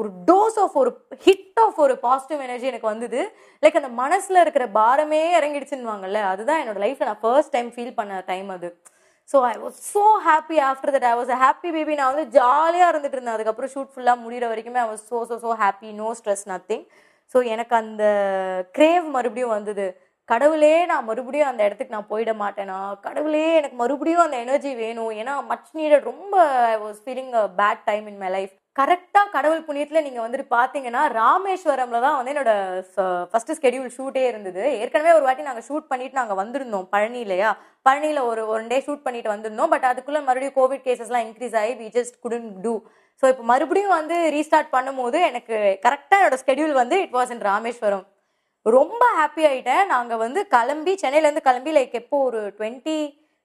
ஒரு 0.00 0.08
dose 0.30 0.56
of 0.62 0.76
ஒரு 0.80 0.90
hit 1.26 1.58
of 1.64 1.76
ஒரு 1.84 1.94
positive 2.06 2.40
energy 2.46 2.66
எனக்கு 2.70 2.88
வந்தது. 2.92 3.20
Like 3.62 3.78
அந்த 3.80 3.90
மனசில் 4.02 4.42
இருக்கிற 4.44 4.64
பாரமே 4.80 5.20
இறங்கிடுச்சுன்னுவாங்கல்ல 5.38 6.22
அதுதான் 6.30 6.60
என்னோட 6.62 6.80
லைஃப்பில் 6.84 7.10
நான் 7.10 7.22
ஃபர்ஸ்ட் 7.24 7.54
டைம் 7.56 7.68
ஃபீல் 7.74 7.96
பண்ண 8.00 8.22
டைம் 8.32 8.48
அது. 8.56 8.68
So 9.32 9.36
I 9.50 9.54
was 9.62 9.78
so 9.92 10.02
happy 10.26 10.56
after 10.70 10.92
that 10.94 11.06
I 11.10 11.14
was 11.20 11.32
happy 11.44 11.68
baby 11.76 11.94
நான் 12.00 12.12
வந்து 12.12 12.26
ஜாலியாக 12.38 12.90
இருந்துட்டு 12.92 13.16
இருந்தேன். 13.16 13.36
அதுக்கப்புறம் 13.36 13.72
ஷூட் 13.74 13.92
ஃபுல்லாக 13.94 14.22
முடிகிற 14.24 14.44
வரைக்குமே 14.52 14.80
I 14.84 14.88
was 14.92 15.04
so 15.10 15.18
so 15.30 15.36
so 15.44 15.52
happy 15.62 15.90
no 16.00 16.08
stress 16.18 16.44
nothing 16.52 16.84
so 17.34 17.38
எனக்கு 17.54 17.74
அந்த 17.82 18.04
கிரேவ் 18.76 19.06
மறுபடியும் 19.16 19.54
வந்தது. 19.56 19.86
கடவுளே 20.28 20.74
நான் 20.90 21.08
மறுபடியும் 21.08 21.48
அந்த 21.50 21.62
இடத்துக்கு 21.66 21.94
நான் 21.96 22.10
போயிட 22.12 22.32
மாட்டேனா? 22.42 22.76
கடவுளே 23.06 23.46
எனக்கு 23.60 23.76
மறுபடியும் 23.82 24.24
அந்த 24.26 24.36
எனர்ஜி 24.44 24.70
வேணும். 24.84 25.12
ஏன்னா 25.20 25.34
மச் 25.50 25.70
நீடட் 25.78 26.08
ரொம்ப 26.12 26.34
I 26.74 26.76
was 26.84 27.00
feeling 27.06 27.32
a 27.42 27.44
bad 27.60 27.82
time 27.90 28.06
in 28.12 28.20
my 28.24 28.30
life 28.36 28.54
கரெக்டாக 28.78 29.32
கடவுள் 29.34 29.64
புண்ணியத்தில் 29.66 30.04
நீங்கள் 30.04 30.24
வந்துட்டு 30.24 30.46
பார்த்தீங்கன்னா 30.54 31.02
ராமேஸ்வரம்ல 31.18 31.98
தான் 32.04 32.16
வந்து 32.18 32.32
என்னோட 32.32 32.52
ஃபஸ்ட்டு 33.32 33.56
ஸ்கெடியூல் 33.58 33.92
ஷூட்டே 33.96 34.22
இருந்தது. 34.30 34.62
ஏற்கனவே 34.80 35.12
ஒரு 35.18 35.24
வாட்டி 35.26 35.46
நாங்கள் 35.48 35.66
ஷூட் 35.68 35.86
பண்ணிட்டு 35.92 36.18
நாங்கள் 36.20 36.38
வந்திருந்தோம் 36.40 36.88
பழனி 36.94 37.20
இல்லையா 37.26 37.50
பழனியில் 37.86 38.20
ஒரு 38.30 38.42
ஒன் 38.54 38.66
டே 38.72 38.78
ஷூட் 38.86 39.04
பண்ணிட்டு 39.06 39.32
வந்திருந்தோம். 39.34 39.70
பட் 39.74 39.86
அதுக்குள்ளே 39.90 40.22
மறுபடியும் 40.28 40.56
கோவிட் 40.58 40.84
கேசஸ்லாம் 40.88 41.26
இன்க்ரீஸ் 41.28 41.56
ஆகி 41.62 41.74
we 41.82 41.88
just 41.98 42.18
couldn't 42.24 42.48
do 42.64 42.74
so 43.22 43.24
இப்போ 43.32 43.44
மறுபடியும் 43.52 43.96
வந்து 43.98 44.16
ரீஸ்டார்ட் 44.36 44.74
பண்ணும்போது 44.76 45.18
எனக்கு 45.30 45.56
கரெக்டாக 45.86 46.18
என்னோட 46.20 46.38
ஸ்கெடியூல் 46.42 46.74
வந்து 46.82 46.98
இட் 47.04 47.16
வாஸ் 47.18 47.32
இன் 47.34 47.44
ராமேஸ்வரம். 47.50 48.04
ரொம்ப 48.66 49.04
ஹாப்பி 49.20 49.42
ஆகிட்டேன் 49.50 49.86
நாங்கள் 49.94 50.22
வந்து 50.24 50.40
கிளம்பி 50.54 50.92
சென்னையிலேருந்து 51.02 51.46
கிளம்பி 51.48 51.72
லைக் 51.78 51.96
எப்போ 52.02 52.18
ஒரு 52.28 52.40
twenty 52.58 52.98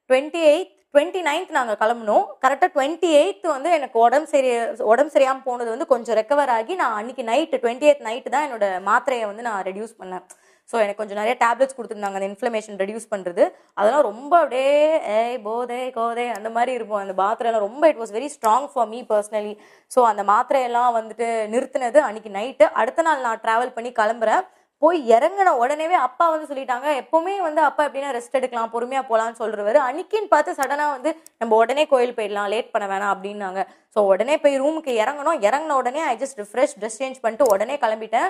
twenty 0.09 0.41
eight 0.51 0.73
twenty 0.93 1.19
ninth 1.27 1.51
நாங்கள் 1.55 1.77
கிளம்புனோம். 1.81 2.23
கரெக்டாக 2.43 2.69
டுவெண்ட்டி 2.75 3.09
எயித் 3.17 3.43
வந்து 3.55 3.69
எனக்கு 3.77 3.97
உடம்பு 4.05 4.29
சரி 4.31 4.51
உடம்பு 4.91 5.13
சரியாமல் 5.15 5.45
போனது 5.47 5.69
வந்து 5.73 5.85
கொஞ்சம் 5.91 6.17
ரெக்கவர் 6.19 6.51
ஆகி 6.55 6.73
நான் 6.79 6.95
அன்னைக்கு 6.99 7.23
நைட்டு 7.27 7.59
டுவெண்ட்டி 7.63 7.89
எய்த் 7.89 8.07
நைட்டு 8.07 8.33
தான் 8.35 8.45
என்னோட 8.47 8.67
மாத்திரையை 8.87 9.25
வந்து 9.31 9.45
நான் 9.47 9.65
ரெடியூஸ் 9.69 9.93
பண்ணேன். 9.99 10.23
ஸோ 10.69 10.75
எனக்கு 10.83 11.01
கொஞ்சம் 11.01 11.19
நிறைய 11.21 11.35
டேப்லெட்ஸ் 11.43 11.77
கொடுத்துருந்தாங்க 11.77 12.17
அந்த 12.19 12.27
இன்ஃப்ளமேஷன் 12.31 12.79
ரெடியூஸ் 12.81 13.07
பண்ணுறது 13.13 13.43
அதெல்லாம் 13.79 14.05
ரொம்ப 14.09 14.33
அப்படியே 14.41 14.73
ஏய் 15.17 15.39
போதே 15.47 15.79
கோதே 15.97 16.25
அந்த 16.37 16.49
மாதிரி 16.57 16.71
இருக்கும். 16.77 17.01
அந்த 17.05 17.15
மாத்திரையெல்லாம் 17.23 17.67
ரொம்ப 17.67 17.83
it 17.91 18.01
was 18.01 18.15
very 18.17 18.29
strong 18.35 18.67
for 18.73 18.89
me 18.93 18.99
personally 19.11 19.53
so 19.91 20.01
அந்த 20.11 20.23
மாத்திரையெல்லாம் 20.31 20.95
வந்துட்டு 20.99 21.27
நிறுத்தினது 21.53 22.01
அன்னைக்கு 22.07 22.31
நைட்டு 22.39 22.67
அடுத்த 22.81 23.05
நாள் 23.09 23.25
நான் 23.27 23.43
ட்ராவல் 23.45 23.75
பண்ணி 23.77 23.91
கிளம்புறேன். 23.99 24.43
போய் 24.83 24.99
இறங்கின 25.15 25.53
உடனேவே 25.61 25.95
அப்பா 26.07 26.25
வந்து 26.33 26.49
சொல்லிட்டாங்க 26.49 26.87
எப்பவுமே 26.99 27.33
வந்து 27.45 27.61
அப்பா 27.67 27.81
எப்படின்னா 27.87 28.11
ரெஸ்ட் 28.17 28.37
எடுக்கலாம் 28.39 28.71
பொறுமையா 28.75 29.01
போகலான்னு 29.09 29.39
சொல்கிறவர் 29.41 29.79
அன்னைக்குன்னு 29.87 30.29
பார்த்து 30.33 30.59
சடனா 30.59 30.85
வந்து 30.93 31.11
நம்ம 31.41 31.57
உடனே 31.61 31.83
கோயில் 31.93 32.15
போயிடலாம் 32.17 32.51
லேட் 32.53 32.71
பண்ண 32.73 32.85
வேணாம் 32.91 33.13
அப்படின்னாங்க. 33.13 33.61
ஸோ 33.95 34.01
உடனே 34.11 34.35
போய் 34.43 34.61
ரூமுக்கு 34.63 34.93
இறங்கணும். 35.03 35.41
இறங்கின 35.47 35.75
உடனே 35.81 36.03
I 36.11 36.13
just 36.21 36.39
refresh 36.43 36.77
dress 36.77 36.99
change 37.01 37.19
பண்ணிட்டு 37.23 37.51
உடனே 37.55 37.75
கிளம்பிட்டேன். 37.83 38.29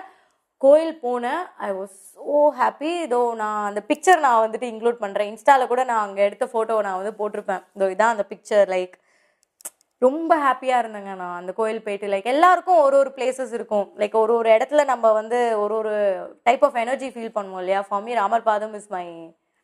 கோயில் 0.61 0.93
போனேன் 1.03 1.43
ஐ 1.67 1.69
வாஸ் 1.79 1.97
ஸோ 2.15 2.39
ஹாப்பி 2.59 2.93
இதோ 3.05 3.21
நான் 3.41 3.61
அந்த 3.69 3.81
பிக்சர் 3.89 4.25
நான் 4.25 4.41
வந்துட்டு 4.45 4.71
இன்க்ளூட் 4.71 4.99
பண்ணுறேன் 5.03 5.29
இன்ஸ்டாவில் 5.33 5.71
கூட 5.73 5.83
நான் 5.91 6.03
அங்கே 6.07 6.25
எடுத்த 6.29 6.47
ஃபோட்டோவை 6.53 6.81
நான் 6.87 6.99
வந்து 7.01 7.13
போட்டிருப்பேன். 7.21 7.61
இதோ 7.77 7.87
இதான் 7.95 8.13
அந்த 8.15 8.25
பிக்சர் 8.31 8.67
லைக் 8.75 8.95
ரொம்ப 10.01 10.33
ஹாப்பியாக 10.43 10.81
இருந்தேங்க 10.81 11.13
நான். 11.21 11.37
அந்த 11.39 11.51
கோயில் 11.59 11.83
போயிட்டு 11.85 12.11
லைக் 12.13 12.31
எல்லாருக்கும் 12.33 12.81
ஒரு 12.85 12.95
ஒரு 13.01 13.09
பிளேசஸ் 13.17 13.53
இருக்கும். 13.57 13.87
லைக் 14.01 14.15
ஒரு 14.23 14.33
ஒரு 14.39 14.49
இடத்துல 14.57 14.83
நம்ம 14.91 15.11
வந்து 15.19 15.39
ஒரு 15.63 15.73
ஒரு 15.81 15.93
டைப் 16.47 16.63
ஆஃப் 16.67 16.79
எனர்ஜி 16.83 17.07
ஃபீல் 17.15 17.35
பண்ணுவோம் 17.37 17.61
இல்லையா? 17.63 17.81
For 17.87 18.03
me 18.05 18.13
Ramar 18.21 18.47
Padam 18.49 18.75
is 18.79 18.91
my 18.95 19.05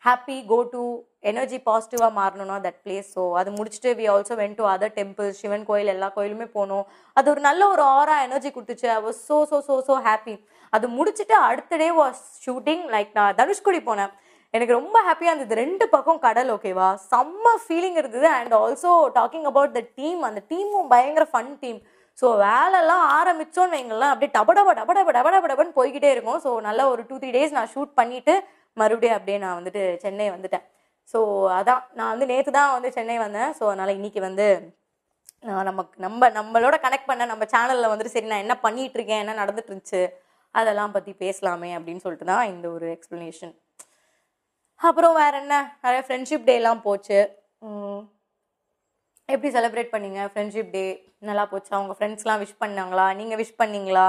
happy 0.04 0.36
go 0.50 0.58
to 0.74 0.82
energy 1.30 1.58
பாசிட்டிவாக 1.68 2.12
மாறணும்னா 2.18 2.58
தட் 2.65 2.82
பிளேஸ் 2.84 3.08
ஸோ 3.15 3.22
அது 3.39 3.50
முடிச்சுட்டு 3.60 3.92
we 4.00 4.06
also 4.13 4.36
went 4.42 4.58
to 4.60 4.65
other 4.74 4.94
temple 4.98 5.30
Sivan 5.39 5.65
கோயில் 5.70 5.94
எல்லா 5.94 6.10
கோயிலுமே 6.18 6.48
போனோம். 6.58 6.86
அது 7.18 7.27
ஒரு 7.34 7.42
நல்ல 7.48 7.62
ஒரு 7.74 7.84
ஆரா 8.00 8.18
எனர்ஜி 8.27 8.50
கொடுத்துச்சு. 8.56 8.88
I 8.98 9.00
was 9.08 9.22
so 9.30 9.38
so 9.51 9.60
so 9.70 9.77
so 9.88 9.96
happy 10.10 10.36
அது 10.74 10.86
முடிச்சுட்டு 10.98 11.36
அடுத்த 11.50 11.77
டே 11.84 11.89
வாஸ் 12.01 12.22
ஷூட்டிங் 12.46 12.86
லைக் 12.96 13.12
நான் 13.20 13.39
தனுஷ்குடி 13.42 13.82
போனேன். 13.89 14.13
எனக்கு 14.55 14.77
ரொம்ப 14.79 14.97
ஹாப்பியாக 15.07 15.33
இருந்தது. 15.33 15.55
ரெண்டு 15.63 15.85
பக்கம் 15.93 16.24
கடல் 16.27 16.50
ஓகேவா 16.55 16.88
செம்ம 17.12 17.53
ஃபீலிங் 17.63 17.97
இருந்தது. 18.01 18.27
And 18.38 18.53
also 18.62 18.91
talking 19.17 19.47
about 19.51 19.75
the 19.77 19.81
team 20.00 20.21
அந்த 20.29 20.41
டீமும் 20.51 20.89
பயங்கர 20.93 21.25
ஃபன் 21.33 21.53
டீம் 21.63 21.79
ஸோ 22.17 22.27
வேலைலாம் 22.43 23.05
ஆரம்பித்தோன்னு 23.17 23.75
வைங்களேன். 23.77 24.12
அப்படியே 24.12 24.31
டப 24.35 24.51
டப 24.57 24.74
டப 24.79 24.91
டப 25.17 25.47
டப 25.51 25.65
போய்கிட்டே 25.79 26.09
இருக்கும். 26.15 26.39
ஸோ 26.45 26.50
நல்ல 26.67 26.81
ஒரு 26.91 27.01
டூ 27.09 27.15
த்ரீ 27.21 27.31
டேஸ் 27.38 27.55
நான் 27.57 27.71
ஷூட் 27.74 27.91
பண்ணிவிட்டு 28.00 28.33
மறுபடியும் 28.77 29.17
அப்படியே 29.17 29.38
நான் 29.43 29.57
வந்துட்டு 29.59 29.81
சென்னை 30.03 30.27
வந்துட்டேன். 30.35 30.63
ஸோ 31.13 31.19
அதான். 31.57 31.81
நான் 31.97 32.12
வந்து 32.13 32.27
நேற்று 32.31 32.51
தான் 32.59 32.71
வந்து 32.75 32.89
சென்னை 32.97 33.17
வந்தேன். 33.25 33.51
ஸோ 33.57 33.63
அதனால் 33.71 33.95
இன்னைக்கு 33.97 34.21
வந்து 34.27 34.47
நான் 35.43 35.67
நமக்கு 35.69 35.95
நம்ம 36.05 36.29
நம்மளோட 36.38 36.75
கனெக்ட் 36.85 37.09
பண்ண 37.09 37.25
நம்ம 37.31 37.43
சேனலில் 37.53 37.91
வந்துட்டு 37.91 38.13
சரி 38.15 38.31
நான் 38.31 38.43
என்ன 38.45 38.55
பண்ணிகிட்ருக்கேன் 38.63 39.21
என்ன 39.24 39.35
நடந்துட்டு 39.41 39.71
இருந்துச்சு? 39.71 40.01
அதெல்லாம் 40.55 40.95
பற்றி 40.95 41.12
பேசலாமே 41.24 41.69
அப்படின்னு 41.77 42.03
சொல்லிட்டு 42.05 42.27
தான் 42.33 42.50
இந்த 42.53 42.65
ஒரு 42.75 42.88
எக்ஸ்ப்ளனேஷன் 42.95 43.53
அப்புறம் 44.82 45.17
வேற 45.22 45.34
என்ன? 45.44 45.55
நிறைய 45.84 46.01
ஃப்ரெண்ட்ஷிப் 46.08 46.48
டேலாம் 46.50 46.86
போச்சு. 46.88 47.20
எப்படி 49.34 49.50
செலிப்ரேட் 49.58 49.94
பண்ணீங்க? 49.94 50.22
ஃப்ரெண்ட்ஷிப் 50.32 50.72
டே 50.77 50.86
நல்லா 51.27 51.44
போச்சா? 51.51 51.75
உங்கள் 51.82 51.98
ஃப்ரெண்ட்ஸ்லாம் 52.00 52.41
விஷ் 52.44 52.62
பண்ணாங்களா? 52.63 53.05
நீங்கள் 53.20 53.39
விஷ் 53.41 53.60
பண்ணீங்களா? 53.62 54.08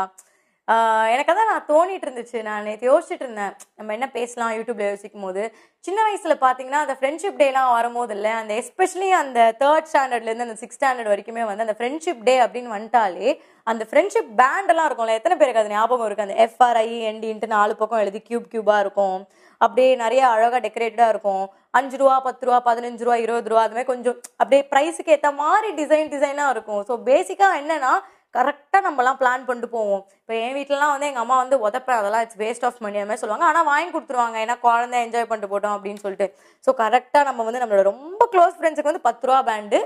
எனக்கு 1.12 1.32
அதான் 1.32 1.50
நான் 1.50 1.68
தோணிட்டு 1.68 2.06
இருந்துச்சு. 2.06 2.38
நான் 2.46 2.64
நேற்று 2.68 2.86
யோசிச்சுட்டு 2.90 3.24
இருந்தேன். 3.26 3.52
நம்ம 3.78 3.92
என்ன 3.96 4.06
பேசலாம்? 4.16 4.52
யூடியூப்ல 4.56 4.86
யோசிக்கும் 4.88 5.26
போது. 5.26 5.42
சின்ன 5.86 5.98
வயசுல 6.06 6.34
பார்த்தீங்கன்னா 6.42 6.80
அந்த 6.84 6.96
ஃப்ரெண்ட்ஷிப் 7.00 7.38
டேலாம் 7.42 7.70
வரும்போது 7.76 8.14
இல்லை 8.16 8.32
அந்த 8.40 8.52
எஸ்பெஷலி 8.62 9.10
அந்த 9.22 9.40
தேர்ட் 9.62 9.90
ஸ்டாண்டர்ட்லேருந்து 9.92 10.46
அந்த 10.48 10.58
சிக்ஸ் 10.62 10.78
ஸ்டாண்டர்ட் 10.78 11.12
வரைக்குமே 11.12 11.44
வந்து 11.50 11.64
அந்த 11.66 11.76
ஃப்ரெண்ட்ஷிப் 11.78 12.24
டே 12.28 12.34
அப்படின்னு 12.46 12.74
வந்துட்டாலே 12.76 13.28
அந்த 13.72 13.86
ஃப்ரெண்ட்ஷிப் 13.90 14.30
பேண்டெல்லாம் 14.42 14.88
இருக்கும்ல. 14.88 15.18
எத்தனை 15.20 15.36
பேருக்கு 15.42 15.62
அது 15.62 15.74
ஞாபகம் 15.76 16.06
இருக்கு? 16.08 16.26
அந்த 16.26 16.36
எஃப்ஆர்ஐ 16.46 16.88
என்டின்ட்டு 17.12 17.54
நாலு 17.56 17.76
பக்கம் 17.82 18.02
எழுதி 18.04 18.22
கியூப் 18.28 18.52
கியூபாக 18.54 18.84
இருக்கும். 18.86 19.20
அப்படியே 19.64 19.90
நிறைய 20.04 20.22
அழகா 20.34 20.58
டெக்கரேட்டடா 20.66 21.08
இருக்கும். 21.14 21.44
அஞ்சு 21.78 21.96
ரூபா 22.02 22.16
பத்து 22.26 22.46
ரூபா 22.48 22.58
பதினஞ்சு 22.68 23.04
ரூபா 23.06 23.16
இருபது 23.24 23.50
ரூபா 23.52 23.62
அது 23.66 23.74
மாதிரி 23.76 23.90
கொஞ்சம் 23.92 24.18
அப்படியே 24.40 24.62
ப்ரைஸுக்கு 24.72 25.14
ஏற்ற 25.16 25.30
மாதிரி 25.42 25.70
டிசைன் 25.80 26.12
டிசைனாக 26.14 26.54
இருக்கும். 26.56 26.82
ஸோ 26.90 26.96
பேசிக்காக 27.08 27.60
என்னன்னா 27.62 27.94
கரெக்டாக 28.36 28.82
நம்மலாம் 28.86 29.18
பிளான் 29.20 29.46
பண்ணிட்டு 29.48 29.68
போவோம். 29.74 30.02
இப்போ 30.20 30.32
என் 30.44 30.56
வீட்டிலலாம் 30.56 30.92
வந்து 30.94 31.08
எங்கள் 31.10 31.24
அம்மா 31.24 31.36
வந்து 31.42 31.56
உதப்பேன். 31.66 31.98
அதெல்லாம் 32.00 32.24
இட்ஸ் 32.24 32.40
வேஸ்ட் 32.42 32.66
ஆஃப் 32.68 32.80
மணி 32.84 32.98
அந்த 33.00 33.10
மாதிரி 33.10 33.22
சொல்லுவாங்க. 33.22 33.46
ஆனால் 33.50 33.68
வாங்கி 33.70 33.90
கொடுத்துருவாங்க. 33.94 34.36
ஏன்னா 34.44 34.56
குழந்தை 34.66 34.98
என்ஜாய் 35.04 35.28
பண்ணிட்டு 35.30 35.52
போட்டோம் 35.52 35.76
அப்படின்னு 35.76 36.02
சொல்லிட்டு. 36.04 36.26
ஸோ 36.66 36.72
கரெக்டாக 36.82 37.24
நம்ம 37.28 37.44
வந்து 37.48 37.62
நம்மளோட 37.62 37.84
ரொம்ப 37.92 38.22
க்ளோஸ் 38.34 38.58
ஃப்ரெண்ட்ஸுக்கு 38.58 38.92
வந்து 38.92 39.06
பத்து 39.08 39.26
ரூபா 39.30 39.40
பேண்டு 39.50 39.80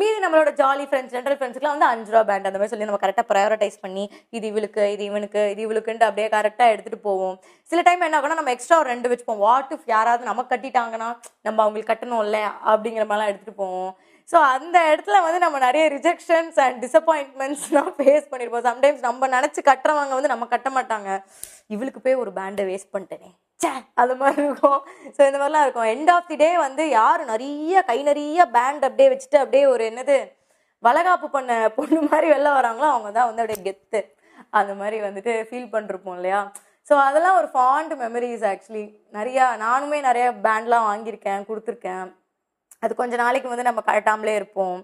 மீதி 0.00 0.16
நம்மளோட 0.22 0.50
ஜாலி 0.58 0.84
ஃப்ரெண்ட்ஸ் 0.88 1.12
ஜென்ரல் 1.14 1.36
ஃப்ரெண்ட்ஸ்க்குலாம் 1.38 1.74
வந்து 1.74 1.86
அஞ்சு 1.90 2.10
ரூபா 2.12 2.22
பேண்ட் 2.30 2.48
அந்த 2.48 2.58
மாதிரி 2.58 2.72
சொல்லி 2.72 2.88
நம்ம 2.88 2.98
கரெக்டாக 3.02 3.26
ப்ரையாரிட்டைஸ் 3.30 3.78
பண்ணி 3.84 4.02
இது 4.36 4.46
இவளுக்கு 4.50 4.82
இது 4.94 5.04
இவனுக்கு 5.10 5.42
இது 5.52 5.60
இவளுக்குன்ட்டு 5.66 6.06
அப்படியே 6.08 6.26
கரெக்டாக 6.34 6.72
எடுத்துகிட்டு 6.74 7.06
போவோம். 7.06 7.36
சில 7.70 7.82
டைம் 7.86 8.04
என்ன 8.06 8.18
ஆகும்னா 8.18 8.38
நம்ம 8.40 8.52
எக்ஸ்ட்ரா 8.56 8.78
ஒரு 8.82 8.90
ரெண்டு 8.94 9.10
வச்சுப்போம். 9.12 9.40
வாட் 9.46 9.72
இஃப் 9.76 9.86
யாராவது 9.94 10.28
நம்ம 10.30 10.44
கட்டிட்டாங்கன்னா 10.52 11.08
நம்ம 11.48 11.64
அவங்களுக்கு 11.64 11.92
கட்டணும்ல 11.92 12.40
அப்படிங்கிற 12.72 13.06
மாதிரிலாம் 13.06 13.30
எடுத்துகிட்டு 13.32 13.62
போவோம். 13.62 13.90
ஸோ 14.32 14.36
அந்த 14.56 14.76
இடத்துல 14.92 15.16
வந்து 15.28 15.40
நம்ம 15.46 15.56
நிறைய 15.66 15.86
ரிஜெக்ஷன்ஸ் 15.96 16.60
அண்ட் 16.66 16.78
டிசப்பாயின்ட்மெண்ட்ஸ்லாம் 16.84 17.92
ஃபேஸ் 17.98 18.30
பண்ணியிருப்போம் 18.30 18.68
சம்டைம்ஸ் 18.70 19.02
நம்ம 19.08 19.28
நினச்சி 19.38 19.62
கட்டுறவங்க 19.70 20.14
வந்து 20.18 20.34
நம்ம 20.34 20.52
கட்ட 20.54 20.70
மாட்டாங்க. 20.78 21.10
இவளுக்கு 21.76 22.02
போய் 22.06 22.22
ஒரு 22.24 22.32
பேண்டை 22.40 22.66
வேஸ்ட் 22.72 22.94
பண்ணிட்டேனே. 22.96 23.30
ச்சே 23.60 23.70
அது 24.02 24.14
மாதிரி 24.22 24.42
இருக்கும். 24.46 24.80
ஸோ 25.16 25.20
இந்த 25.28 25.38
மாதிரிலாம் 25.40 25.64
இருக்கும். 25.66 25.88
எண்ட் 25.94 26.10
ஆஃப் 26.14 26.28
தி 26.30 26.36
டே 26.42 26.50
வந்து 26.66 26.84
யார் 26.98 27.22
நிறைய 27.32 27.82
கை 27.90 27.98
நிறைய 28.10 28.46
பேண்ட் 28.56 28.86
அப்படியே 28.88 29.08
வச்சுட்டு 29.12 29.38
அப்படியே 29.42 29.64
ஒரு 29.74 29.84
என்னது 29.90 30.16
வளகாப்பு 30.82 31.28
பண்ண 31.36 31.52
பொண்ணு 31.76 32.00
மாதிரி 32.10 32.26
வெளில 32.32 32.48
வராங்களோ 32.58 32.88
அவங்க 32.94 33.10
தான் 33.18 33.28
வந்து 33.28 33.42
அப்படியே 33.42 33.60
கெத்து. 33.68 34.00
அந்த 34.58 34.72
மாதிரி 34.80 34.96
வந்துட்டு 35.06 35.32
ஃபீல் 35.48 35.72
பண்ணிருப்போம் 35.74 36.16
இல்லையா? 36.18 36.40
ஸோ 36.88 36.94
அதெல்லாம் 37.06 37.38
ஒரு 37.40 37.48
ஃபாண்ட் 37.54 37.92
மெமரிஸ் 38.02 38.44
ஆக்சுவலி 38.50 38.84
நிறையா 39.18 39.44
நானுமே 39.64 39.98
நிறைய 40.08 40.26
பேண்ட்லாம் 40.44 40.88
வாங்கியிருக்கேன் 40.90 41.46
கொடுத்துருக்கேன். 41.48 42.06
அது 42.84 42.92
கொஞ்ச 43.00 43.14
நாளைக்கு 43.24 43.48
வந்து 43.52 43.68
நம்ம 43.68 43.82
கரெக்டாமலே 43.88 44.34
இருப்போம். 44.40 44.78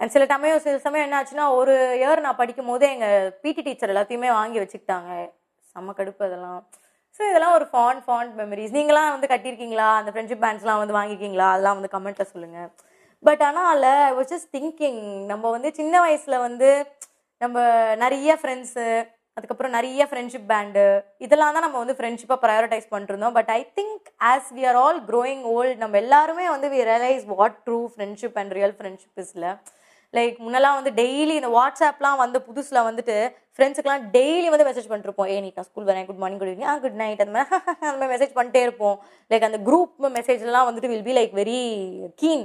அண்ட் 0.00 0.12
சில 0.14 0.24
சமயம் 0.34 0.62
சில 0.66 0.76
சமயம் 0.86 1.06
என்னாச்சுன்னா 1.06 1.46
ஒரு 1.60 1.74
இயர் 2.02 2.24
நான் 2.26 2.40
படிக்கும் 2.42 2.70
போதே 2.72 2.88
எங்கள் 2.94 3.32
பிடி 3.42 3.62
டீச்சர் 3.66 3.92
எல்லாத்தையுமே 3.92 4.30
வாங்கி 4.40 4.58
வச்சுக்கிட்டாங்க. 4.62 5.10
செம்ம 5.72 5.94
கடுப்பு 5.98 6.22
அதெல்லாம். 6.28 6.60
ஸோ 7.16 7.22
இதெல்லாம் 7.30 7.54
ஒரு 7.56 7.66
ஃபாண்ட் 7.72 8.02
ஃபாண்ட் 8.06 8.32
மெமரிஸ் 8.40 8.76
நீங்களாம் 8.76 9.14
வந்து 9.14 9.30
கட்டியிருக்கீங்களா? 9.32 9.88
அந்த 10.00 10.10
ஃப்ரெண்ட்ஷிப் 10.12 10.42
பேண்ட்ஸ்லாம் 10.44 10.82
வந்து 10.82 10.96
வாங்கியிருக்கீங்களா? 10.98 11.48
அதெல்லாம் 11.54 11.78
வந்து 11.78 11.94
கமெண்ட்டில் 11.94 12.30
சொல்லுங்கள் 12.34 12.68
பட் 13.22 13.42
ஆனால் 13.48 13.72
இல்லை 13.76 13.90
ஐ 14.10 14.12
வாஸ் 14.18 14.30
ஜஸ்ட் 14.34 14.52
திங்கிங் 14.56 15.02
நம்ம 15.32 15.44
வந்து 15.56 15.68
சின்ன 15.80 15.94
வயசில் 16.04 16.44
வந்து 16.46 16.70
நம்ம 17.40 17.58
நிறைய 18.04 18.30
ஃப்ரெண்ட்ஸு 18.40 18.86
அதுக்கப்புறம் 19.36 19.74
நிறைய 19.76 20.02
ஃப்ரெண்ட்ஷிப் 20.08 20.48
பேண்டு 20.50 20.82
இதெல்லாம் 21.26 21.54
தான் 21.56 21.64
நம்ம 21.66 21.78
வந்து 21.82 21.96
ஃப்ரெண்ட்ஷிப்பை 21.98 22.36
ப்ரையாரிட்டைஸ் 22.42 22.88
பண்ணிருந்தோம். 22.94 23.36
But 23.38 23.50
I 23.58 23.60
think 23.78 24.08
as 24.32 24.50
we 24.56 24.64
are 24.70 24.78
all 24.82 24.98
growing 25.10 25.44
old 25.54 25.78
நம்ம 25.84 25.96
எல்லாருமே 26.04 26.46
வந்து 26.54 26.68
we 26.74 26.80
realise 26.90 27.24
what 27.34 27.56
true 27.68 27.78
friendship 27.94 28.36
and 28.42 28.52
real 28.58 28.74
friendship 28.78 29.22
இஸ்ல 29.24 29.46
like 30.14 30.36
முன்னெல்லாம் 30.44 30.78
வந்து 30.78 30.92
டெய்லி 31.00 31.34
இந்த 31.40 31.50
வாட்ஸ்அப்லாம் 31.58 32.20
வந்து 32.24 32.38
புதுசில் 32.48 32.86
வந்துட்டு 32.88 33.16
ஃப்ரெண்ட்ஸுக்குலாம் 33.56 34.04
டெய்லி 34.16 34.48
வந்து 34.52 34.66
மெசேஜ் 34.68 34.90
பண்ணிருப்போம். 34.90 35.28
ஏ 35.32 35.34
நீட்டா 35.44 35.62
ஸ்கூல் 35.68 35.88
வரேன். 35.88 36.06
குட் 36.08 36.20
மார்னிங் 36.22 36.40
குட் 36.42 36.50
ஈவினிங் 36.52 36.68
ஆ 36.72 36.74
குட் 36.84 36.98
நைட் 37.00 37.22
அந்த 37.24 37.34
மாதிரி 37.36 37.50
அந்த 37.88 37.96
மாதிரி 37.98 38.12
மெசேஜ் 38.14 38.36
பண்ணிட்டே 38.38 38.60
இருப்போம். 38.66 38.96
லைக் 39.32 39.48
அந்த 39.48 39.58
குரூப் 39.68 40.06
மெசேஜ்லாம் 40.18 40.68
வந்துட்டு 40.68 40.90
will 40.92 41.06
be 41.08 41.14
like 41.18 41.34
very 41.40 41.58
keen 42.22 42.44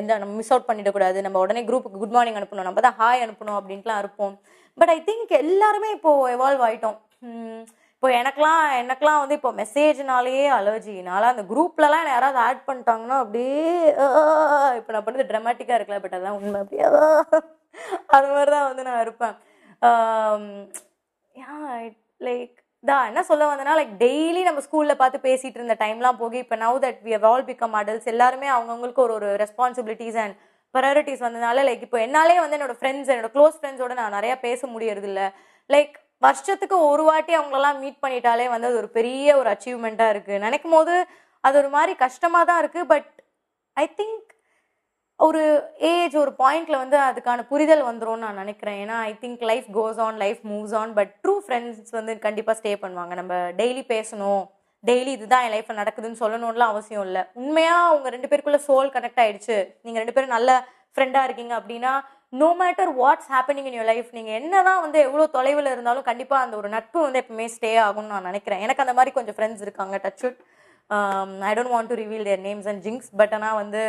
இந்த 0.00 0.12
நம்ம 0.22 0.34
மிஸ் 0.40 0.52
அவுட் 0.52 0.68
பண்ணிடக்கூடாது. 0.68 1.18
நம்ம 1.26 1.40
உடனே 1.44 1.62
குரூப்புக்கு 1.70 2.02
குட் 2.02 2.14
மார்னிங் 2.16 2.38
அனுப்பணும். 2.40 2.68
நம்ம 2.68 2.84
தான் 2.86 2.96
ஹாய் 3.00 3.24
அனுப்பணும் 3.24 3.58
அப்படின்ட்டுலாம் 3.60 4.02
இருப்போம். 4.04 4.36
பட் 4.78 4.92
ஐ 4.94 4.98
திங்க் 5.08 5.34
எல்லாருமே 5.42 5.90
இப்போ 5.96 6.12
எவால்வ் 6.36 6.62
ஆயிட்டோம். 6.68 6.96
உம் 7.26 7.64
இப்போ 7.96 8.08
எனக்குலாம் 8.20 8.62
எனக்குலாம் 8.82 9.20
வந்து 9.22 9.36
இப்போ 9.38 9.50
மெசேஜ்னாலேயே 9.60 10.46
அலர்ஜினால 10.56 11.28
அந்த 11.32 11.42
குரூப்லலாம் 11.50 12.02
என்ன 12.02 12.14
யாராவது 12.14 12.38
ஆட் 12.46 12.60
பண்ணிட்டாங்கன்னா 12.68 13.18
அப்படியே 13.24 13.62
இப்போ 14.78 14.90
நான் 14.94 15.06
பண்ணுறது 15.06 15.28
ட்ரமாட்டிக்காக 15.30 15.78
இருக்கல 15.78 16.00
பட் 16.04 16.16
அதெல்லாம் 16.16 16.38
உண்மை. 16.40 16.60
அப்படியே 16.62 16.86
அது 18.16 18.28
மாதிரி 18.34 18.50
தான் 18.56 18.68
வந்து 18.70 18.86
நான் 18.88 19.02
இருப்பேன். 19.06 19.36
லைக் 22.20 22.54
தான் 22.84 23.06
என்ன 23.06 23.20
சொல்ல 23.22 23.46
வந்தேன்னா 23.48 23.76
லைக் 23.76 23.94
டெய்லி 24.00 24.42
நம்ம 24.42 24.60
ஸ்கூலில் 24.66 24.98
பார்த்து 24.98 25.18
பேசிகிட்டு 25.20 25.58
இருந்த 25.60 25.76
டைம்லாம் 25.80 26.18
போகி 26.18 26.38
இப்போ 26.42 26.56
now 26.56 26.76
that 26.84 27.00
we 27.02 27.12
have 27.12 27.26
all 27.30 27.46
become 27.46 27.74
adults 27.74 28.10
எல்லாருமே 28.12 28.48
அவங்கவுங்களுக்கு 28.48 29.02
ஒரு 29.02 29.14
ஒரு 29.18 29.28
ரெஸ்பான்சிபிலிட்டிஸ் 29.42 30.18
அண்ட் 30.22 30.36
ப்ரையாரிட்டிஸ் 30.74 31.24
வந்ததுனால 31.26 31.64
லைக் 31.64 31.84
இப்போ 31.86 31.98
என்னாலே 31.98 32.36
வந்து 32.40 32.56
என்னோட 32.58 32.74
ஃப்ரெண்ட்ஸ் 32.78 33.10
என்னோட 33.12 33.30
க்ளோஸ் 33.32 33.58
ஃப்ரெண்ட்ஸோட 33.58 33.94
நான் 33.94 34.16
நிறையா 34.16 34.36
பேச 34.40 34.60
முடியறது 34.66 35.08
இல்லை 35.10 35.26
லைக் 35.70 35.94
வருஷத்துக்கு 36.22 36.76
ஒரு 36.90 37.02
வாட்டி 37.04 37.32
அவங்களெல்லாம் 37.36 37.80
மீட் 37.80 38.02
பண்ணிட்டாலே 38.04 38.46
வந்து 38.48 38.68
அது 38.68 38.80
ஒரு 38.82 38.90
பெரிய 38.90 39.36
ஒரு 39.36 39.48
அச்சீவ்மெண்ட்டாக 39.52 40.14
இருக்குது 40.14 40.42
நினைக்கும் 40.46 40.76
போது 40.76 40.94
அது 41.44 41.56
ஒரு 41.58 41.70
மாதிரி 41.70 41.92
கஷ்டமாக 41.96 42.48
தான் 42.50 42.60
இருக்குது 42.62 42.88
பட் 42.92 43.10
ஐ 43.76 43.86
திங்க் 43.96 44.30
ஒரு 45.20 45.42
ஏஜ் 45.90 46.14
ஒரு 46.22 46.32
பாயிண்ட்ல 46.40 46.76
வந்து 46.82 46.96
அதுக்கான 47.08 47.44
புரிதல் 47.50 47.84
வந்துடும் 47.88 48.24
நான் 48.24 48.40
நினைக்கிறேன். 48.42 48.78
ஏன்னா 48.82 48.96
I 49.10 49.12
think 49.22 49.42
life 49.50 49.68
goes 49.76 50.00
on 50.06 50.18
life 50.24 50.40
moves 50.50 50.74
on 50.80 50.92
but 50.98 51.12
true 51.22 51.34
friends 51.44 51.94
வந்து 51.98 52.12
கண்டிப்பாக 52.26 52.56
ஸ்டே 52.60 52.72
பண்ணுவாங்க. 52.82 53.14
நம்ம 53.20 53.34
டெய்லி 53.60 53.82
பேசணும். 53.94 54.42
டெய்லி 54.84 55.12
இதுதான் 55.18 55.44
என் 55.44 55.54
லைஃப்பில் 55.54 55.80
நடக்குதுன்னு 55.82 56.20
சொல்லணும்லாம் 56.24 56.72
அவசியம் 56.74 57.04
இல்லை. 57.08 57.22
உண்மையாக 57.42 57.86
அவங்க 57.90 58.08
ரெண்டு 58.16 58.28
பேருக்குள்ளே 58.30 58.60
சோல் 58.68 58.92
கனெக்ட் 58.96 59.22
ஆகிடுச்சு 59.22 59.56
நீங்கள் 59.84 60.02
ரெண்டு 60.02 60.14
பேரும் 60.16 60.36
நல்ல 60.36 60.50
ஃப்ரெண்டாக 60.96 61.28
இருக்கீங்க 61.28 61.54
அப்படின்னா 61.60 61.94
no 62.40 62.50
matter 62.60 62.92
what's 63.00 63.30
happening 63.32 63.66
in 63.70 63.76
your 63.78 63.90
life 63.92 64.08
நீங்கள் 64.18 64.36
என்ன 64.40 64.62
தான் 64.68 64.80
வந்து 64.84 64.98
எவ்வளோ 65.06 65.24
தொலைவில் 65.36 65.72
இருந்தாலும் 65.72 66.06
கண்டிப்பாக 66.10 66.44
அந்த 66.44 66.54
ஒரு 66.60 66.68
நட்பு 66.76 66.98
வந்து 67.06 67.20
எப்பவுமே 67.22 67.46
ஸ்டே 67.56 67.72
ஆகும்னு 67.86 68.12
நான் 68.14 68.28
நினைக்கிறேன். 68.30 68.62
எனக்கு 68.66 68.84
அந்த 68.84 68.94
மாதிரி 68.98 69.12
கொஞ்சம் 69.18 69.36
ஃப்ரெண்ட்ஸ் 69.38 69.64
இருக்காங்க 69.66 69.96
touch 70.06 70.26
I 71.50 71.52
don't 71.56 71.74
want 71.74 71.90
to 71.92 71.98
reveal 72.04 72.26
their 72.30 72.42
names 72.48 72.68
and 72.72 72.82
things 72.86 73.10
but 73.20 73.34
ஆனால் 73.38 73.58
வந்து 73.62 73.82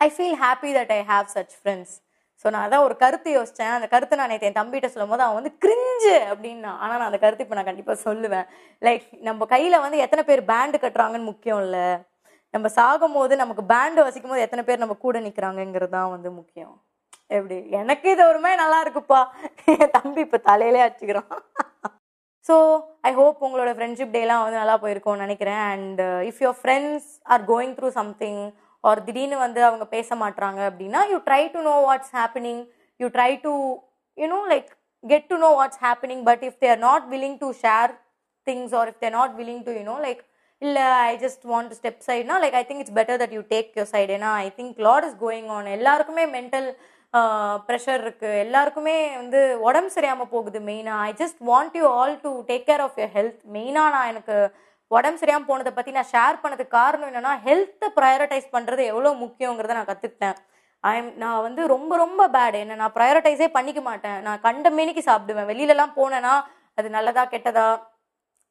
I 0.00 0.08
feel 0.16 0.38
happy 0.44 0.70
that 0.78 0.92
I 0.98 1.00
have 1.12 1.28
such 1.36 1.54
friends 1.60 1.94
so 2.40 2.46
நான் 2.54 2.64
அதான் 2.66 2.84
ஒரு 2.86 2.94
கருத்து 3.02 3.28
யோசித்தேன் 3.36 3.74
அந்த 3.76 3.86
கருத்தை 3.92 4.14
நான் 4.18 4.30
நேற்று 4.32 4.48
என் 4.48 4.58
தம்பிகிட்ட 4.58 4.88
சொல்லும் 4.94 5.12
போது 5.12 5.22
அவன் 5.26 5.38
வந்து 5.38 5.52
கிரிஞ்சு 5.64 6.16
அப்படின்னா. 6.32 6.72
ஆனால் 6.82 6.98
நான் 6.98 7.10
அந்த 7.10 7.20
கருத்து 7.22 7.44
இப்போ 7.44 7.56
நான் 7.58 7.68
கண்டிப்பாக 7.68 7.98
சொல்லுவேன். 8.06 8.46
லைக் 8.82 9.06
நம்ம 9.28 9.46
கையில் 9.54 9.82
வந்து 9.84 9.98
எத்தனை 10.06 10.22
பேர் 10.28 10.42
பேண்டு 10.50 10.78
கட்டுறாங்கன்னு 10.82 11.30
முக்கியம் 11.30 11.62
இல்லை. 11.64 11.86
நம்ம 12.54 12.66
சாகும் 12.78 13.16
போது 13.18 13.36
நமக்கு 13.42 13.62
பேண்டு 13.72 14.04
வசிக்கும் 14.06 14.32
போது 14.32 14.44
எத்தனை 14.46 14.62
பேர் 14.66 14.82
நம்ம 14.84 14.96
கூட 15.04 15.18
நிற்கிறாங்கங்கிறது 15.26 15.94
தான் 15.96 16.12
வந்து 16.14 16.28
முக்கியம். 16.40 16.74
எப்படி? 17.36 17.56
எனக்கு 17.80 18.06
இது 18.14 18.22
ஒரு 18.32 18.40
மாதிரி 18.44 18.60
நல்லா 18.64 18.78
இருக்குப்பா. 18.84 19.20
என் 19.72 19.94
தம்பி 19.96 20.20
இப்போ 20.26 20.40
தலையிலே 20.50 20.84
அடிச்சுக்கிறான். 20.84 21.32
ஸோ 22.48 22.56
ஐ 23.08 23.12
ஹோப் 23.20 23.42
உங்களோட 23.46 23.70
ஃப்ரெண்ட்ஷிப் 23.76 24.14
டேலாம் 24.16 24.44
வந்து 24.44 24.62
நல்லா 24.62 24.76
போயிருக்கோம்னு 24.84 25.24
நினைக்கிறேன். 25.26 25.64
And 25.72 26.02
if 26.30 26.40
your 26.44 26.60
friends 26.60 27.08
are 27.34 27.44
going 27.52 27.74
through 27.78 27.90
something 28.00 28.40
or 28.84 29.04
திடீர்னு 29.04 29.38
வந்து 29.38 29.60
அவங்க 29.64 29.84
பேச 29.96 30.16
மாட்டுறாங்க 30.22 30.60
அப்படின்னா 30.70 31.02
you 31.12 31.18
try 31.28 31.42
to 31.54 31.60
know 31.68 31.76
what's 31.86 32.12
happening 32.18 32.62
you 33.00 33.08
try 33.16 33.32
to 33.46 33.52
you know 34.18 34.40
like 34.52 34.70
get 35.04 35.28
to 35.28 35.36
know 35.36 35.50
what's 35.58 35.82
happening 35.86 36.24
but 36.30 36.44
if 36.48 36.58
they're 36.64 36.80
not 36.88 37.06
willing 37.12 37.38
to 37.44 37.50
share 37.64 37.92
things 38.46 38.74
or 38.80 38.90
if 38.92 39.00
they're 39.04 39.16
not 39.18 39.34
willing 39.40 39.62
to 39.68 39.74
you know 39.78 39.96
like 40.06 40.22
இல்லை 40.62 40.84
I 41.06 41.14
just 41.24 41.42
want 41.52 41.70
to 41.70 41.76
step 41.80 42.02
சைட்னா 42.08 42.36
like 42.42 42.54
I 42.60 42.64
think 42.68 42.82
it's 42.84 42.96
better 42.98 43.18
that 43.22 43.34
you 43.36 43.42
take 43.54 43.70
your 43.78 43.90
side 43.94 44.12
ஏன்னா 44.18 44.30
I 44.44 44.48
think 44.58 44.78
lot 44.88 45.06
is 45.08 45.18
going 45.24 45.48
on 45.56 45.66
எல்லாருக்குமே 45.76 46.24
mental 46.36 46.68
pressure 47.68 48.00
இருக்கு. 48.04 48.30
எல்லாருக்குமே 48.44 48.94
வந்து 49.16 49.40
உடம்பு 49.68 49.90
சரியாமல் 49.96 50.32
போகுது 50.32 50.58
மெயினாக 50.68 51.04
I 51.08 51.12
just 51.20 51.40
want 51.50 51.76
you 51.80 51.84
all 51.98 52.14
to 52.24 52.30
take 52.50 52.66
care 52.70 52.82
of 52.86 52.98
your 53.00 53.12
health 53.18 53.38
மெயினாக 53.56 53.92
நான் 53.94 54.10
எனக்கு 54.12 54.36
உடம்பு 54.90 55.20
சரியாமல் 55.20 55.48
போனதை 55.50 55.72
பற்றி 55.72 55.92
நான் 55.96 56.12
ஷேர் 56.14 56.42
பண்ணதுக்கு 56.42 56.76
காரணம் 56.80 57.08
என்னன்னா 57.10 57.32
ஹெல்த்தை 57.46 57.88
ப்ரையாரிட்டைஸ் 57.98 58.52
பண்ணுறது 58.56 58.82
எவ்வளோ 58.92 59.12
முக்கியங்கிறத 59.24 59.76
நான் 59.78 59.90
கற்றுக்கிட்டேன் 59.90 60.36
ஐம் 60.84 61.10
நான் 61.22 61.44
வந்து 61.46 61.62
ரொம்ப 61.74 61.92
ரொம்ப 62.04 62.22
பேட் 62.36 62.56
என்ன 62.62 62.76
நான் 62.80 62.94
ப்ரையாரிட்டைஸே 62.96 63.48
பண்ணிக்க 63.56 63.80
மாட்டேன். 63.88 64.18
நான் 64.26 64.42
கண்ட 64.46 64.70
மேனிக்கு 64.78 65.02
சாப்பிடுவேன். 65.10 65.48
வெளியிலலாம் 65.50 65.96
போனேன்னா 65.98 66.34
அது 66.78 66.88
நல்லதா 66.96 67.22
கெட்டதா? 67.32 67.68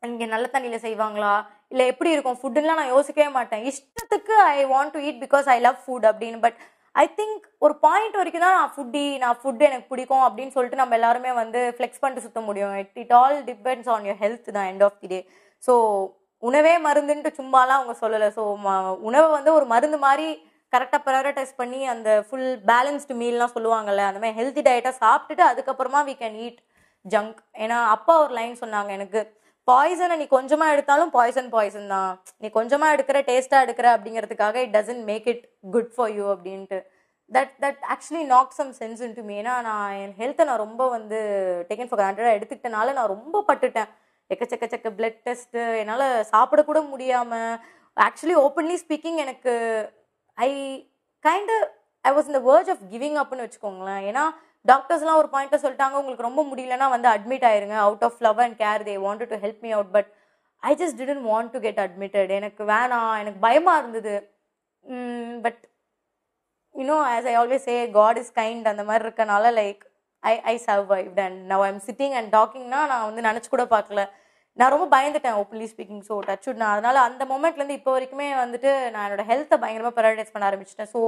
இங்கே 0.04 0.25
நல்ல 0.34 0.46
தண்ணியில் 0.54 0.86
செய்வாங்களா? 0.88 1.34
இல்லை 1.72 1.86
எப்படி 1.92 2.10
இருக்கும்? 2.15 2.39
ஃபுட்டுலாம் 2.42 2.80
நான் 2.82 2.94
யோசிக்கவே 2.96 3.30
மாட்டேன். 3.38 3.63
இஷ்டத்துக்கு 3.72 4.36
I 4.56 4.65
want 4.74 4.94
to 4.96 5.01
eat 5.08 5.22
because 5.25 5.48
I 5.56 5.58
love 5.68 5.80
food 5.86 6.08
அப்படின்னு. 6.12 6.39
பட் 6.46 6.58
ஐ 6.96 7.06
திங்க் 7.20 7.46
ஒரு 7.65 7.74
பாயிண்ட் 7.86 8.20
வரைக்கும் 8.20 8.46
தான் 8.48 8.58
நான் 8.60 8.74
ஃபுட்டி 8.75 9.06
நான் 9.24 9.39
ஃபுட் 9.39 9.63
எனக்கு 9.70 9.89
பிடிக்கும் 9.94 10.25
அப்படின்னு 10.27 10.56
சொல்லிட்டு 10.58 10.82
நம்ம 10.82 10.96
எல்லாருமே 11.00 11.32
வந்து 11.42 11.62
ஃப்ளெக்ஸ் 11.77 12.01
பண்ணிட்டு 12.01 12.25
சுத்த 12.27 12.42
முடியும். 12.50 12.75
It 12.84 13.00
it 13.04 13.15
all 13.22 13.38
depends 13.50 13.89
on 13.96 14.06
your 14.10 14.22
health 14.25 14.54
தான் 14.58 14.70
end 14.74 14.86
of 14.88 15.00
the 15.01 15.10
day 15.13 15.20
so 15.63 15.74
உணவே 16.44 16.74
மருந்துன்ட்டு 16.88 17.32
சும்மாலாம் 17.39 17.80
அவங்க 17.80 17.96
சொல்லலை. 18.04 18.27
ஸோ 18.38 18.42
உணவை 19.10 19.30
வந்து 19.38 19.51
ஒரு 19.58 19.65
மருந்து 19.74 20.00
மாதிரி 20.06 20.27
கரெக்டாக 20.74 21.01
ப்ரையாரிட்டைஸ் 21.06 21.54
பண்ணி 21.62 21.80
அந்த 21.94 22.10
ஃபுல் 22.27 22.51
பேலன்ஸ்டு 22.70 23.20
மீல்லாம் 23.22 23.54
சொல்லுவாங்கல்ல 23.56 24.06
அந்த 24.10 24.20
மாதிரி 24.22 24.38
ஹெல்த்தி 24.39 24.62
டயட்டாக 24.68 25.01
சாப்பிட்டுட்டு 25.04 25.44
அதுக்கப்புறமா 25.51 26.00
வி 26.10 26.15
கேன் 26.22 26.38
ஈட் 26.46 26.60
ஜங்க் 27.06 27.39
ஏன்னா 27.63 27.77
அப்பா 27.96 28.13
ஒரு 28.24 28.34
லைன் 28.39 28.56
சொன்னாங்க 28.63 28.92
எனக்கு 28.98 29.22
பாய்சனை 29.68 30.15
நீ 30.22 30.25
கொஞ்சமாக 30.34 30.74
எடுத்தாலும் 30.74 31.12
பாய்சன் 31.15 31.48
பாய்சன் 31.54 31.88
தான். 31.94 32.12
நீ 32.42 32.48
கொஞ்சமாக 32.58 32.96
எடுக்கிற 32.96 33.20
டேஸ்ட்டாக 33.30 33.65
எடுக்கிற 33.65 33.88
அப்படிங்கிறதுக்காக 33.96 34.62
it 34.65 34.75
doesn't 34.75 35.04
make 35.12 35.27
it 35.34 35.44
good 35.75 35.92
for 35.96 36.12
you 36.18 36.25
அப்படின்ட்டு. 36.34 36.80
That 37.32 37.54
that 37.63 37.82
actually 37.94 38.24
knock 38.34 38.56
some 38.58 38.74
sense 38.80 39.01
into 39.06 39.25
me 39.30 39.36
ஏன்னா 39.42 39.54
நான் 39.68 39.94
என் 40.01 40.15
ஹெல்த்தை 40.20 40.46
நான் 40.50 40.63
ரொம்ப 40.65 40.84
வந்து 40.96 41.20
டேக்கன் 41.70 41.89
ஃபார் 41.92 42.01
கிராண்டடாக 42.01 42.38
எடுத்துக்கிட்டனால 42.38 42.94
நான் 42.98 43.13
ரொம்ப 43.15 43.44
பட்டுட்டேன். 43.48 43.89
எக்கச்சக்க 44.34 44.65
சக்க 44.74 44.89
பிளட் 44.98 45.20
டெஸ்ட்டு 45.27 45.63
என்னால் 45.82 46.05
சாப்பிடக்கூட 46.34 46.79
முடியாமல் 46.91 47.55
ஆக்சுவலி 47.98 48.36
ஓப்பன்லி 48.46 48.77
ஸ்பீக்கிங் 48.84 49.20
எனக்கு 49.24 49.53
ஐ 50.38 50.50
கைண்ட் 51.25 51.53
ஐ 52.10 52.12
வாஸ் 52.15 52.32
இந்த 52.32 52.41
வேர்ஜ் 52.50 52.72
ஆஃப் 52.74 52.84
கிவிங் 52.94 53.17
அப்னு 53.22 53.46
வச்சுக்கோங்களேன். 53.46 54.01
ஏன்னா 54.10 54.24
டாக்டர்ஸ்லாம் 54.72 55.20
ஒரு 55.22 55.29
பாயிண்ட்டை 55.34 55.60
சொல்லிட்டாங்க 55.63 56.00
உங்களுக்கு 56.01 56.27
ரொம்ப 56.27 56.41
முடியலன்னா 56.51 56.88
வந்து 56.96 57.08
அட்மிட் 57.13 57.46
ஆயிருங்க. 57.50 57.77
Out 57.88 58.05
of 58.08 58.22
love 58.27 58.41
and 58.46 58.58
care 58.63 58.86
they 58.89 58.96
want 59.05 59.24
to 59.34 59.39
help 59.46 59.63
me 59.65 59.72
out 59.77 59.91
but 59.98 60.10
I 60.63 60.72
just 60.82 61.00
didn't 61.01 61.25
want 61.32 61.51
to 61.55 61.60
get 61.65 61.82
admitted 61.86 62.32
எனக்கு 62.39 62.63
வேணாம் 62.73 63.13
எனக்கு 63.21 63.39
பயமாக 63.47 63.82
இருந்தது. 63.82 64.15
But 65.45 65.62
you know 66.76 66.97
as 67.13 67.28
I 67.32 67.36
always 67.41 67.67
say 67.69 67.76
God 67.99 68.19
is 68.21 68.34
kind 68.41 68.65
அந்த 68.73 68.84
மாதிரி 68.88 69.04
இருக்கனால 69.08 69.52
like 69.62 69.82
I 70.23 70.34
I 70.52 70.56
survived 70.67 71.19
and 71.26 71.39
now 71.52 71.63
I'm 71.69 71.82
sitting 71.88 72.15
and 72.19 72.32
டாக்கிங்னா 72.38 72.80
நான் 72.91 73.08
வந்து 73.10 73.28
நினச்சி 73.30 73.49
கூட 73.54 73.65
பார்க்கல. 73.76 74.04
நான் 74.60 74.74
ரொம்ப 74.74 74.88
பயந்துட்டேன் 74.96 75.38
ஓப்பன்லி 75.39 75.65
ஸ்பீக்கிங் 75.72 76.04
ஸோ 76.10 76.15
டச் 76.28 76.50
நான் 76.62 76.74
அதனால 76.76 76.98
அந்த 77.08 77.24
மொமெண்ட்லேருந்து 77.32 77.78
இப்போ 77.80 77.91
வரைக்குமே 77.96 78.28
வந்துட்டு 78.41 78.70
நான் 78.94 79.06
என்னோட 79.08 79.24
ஹெல்த்தை 79.32 79.58
பயங்கரமாக 79.63 79.96
ப்ரையாரிடைஸ் 79.98 80.34
பண்ண 80.34 80.46
ஆரம்பிச்சிட்டேன். 80.50 80.91
So 80.96 81.02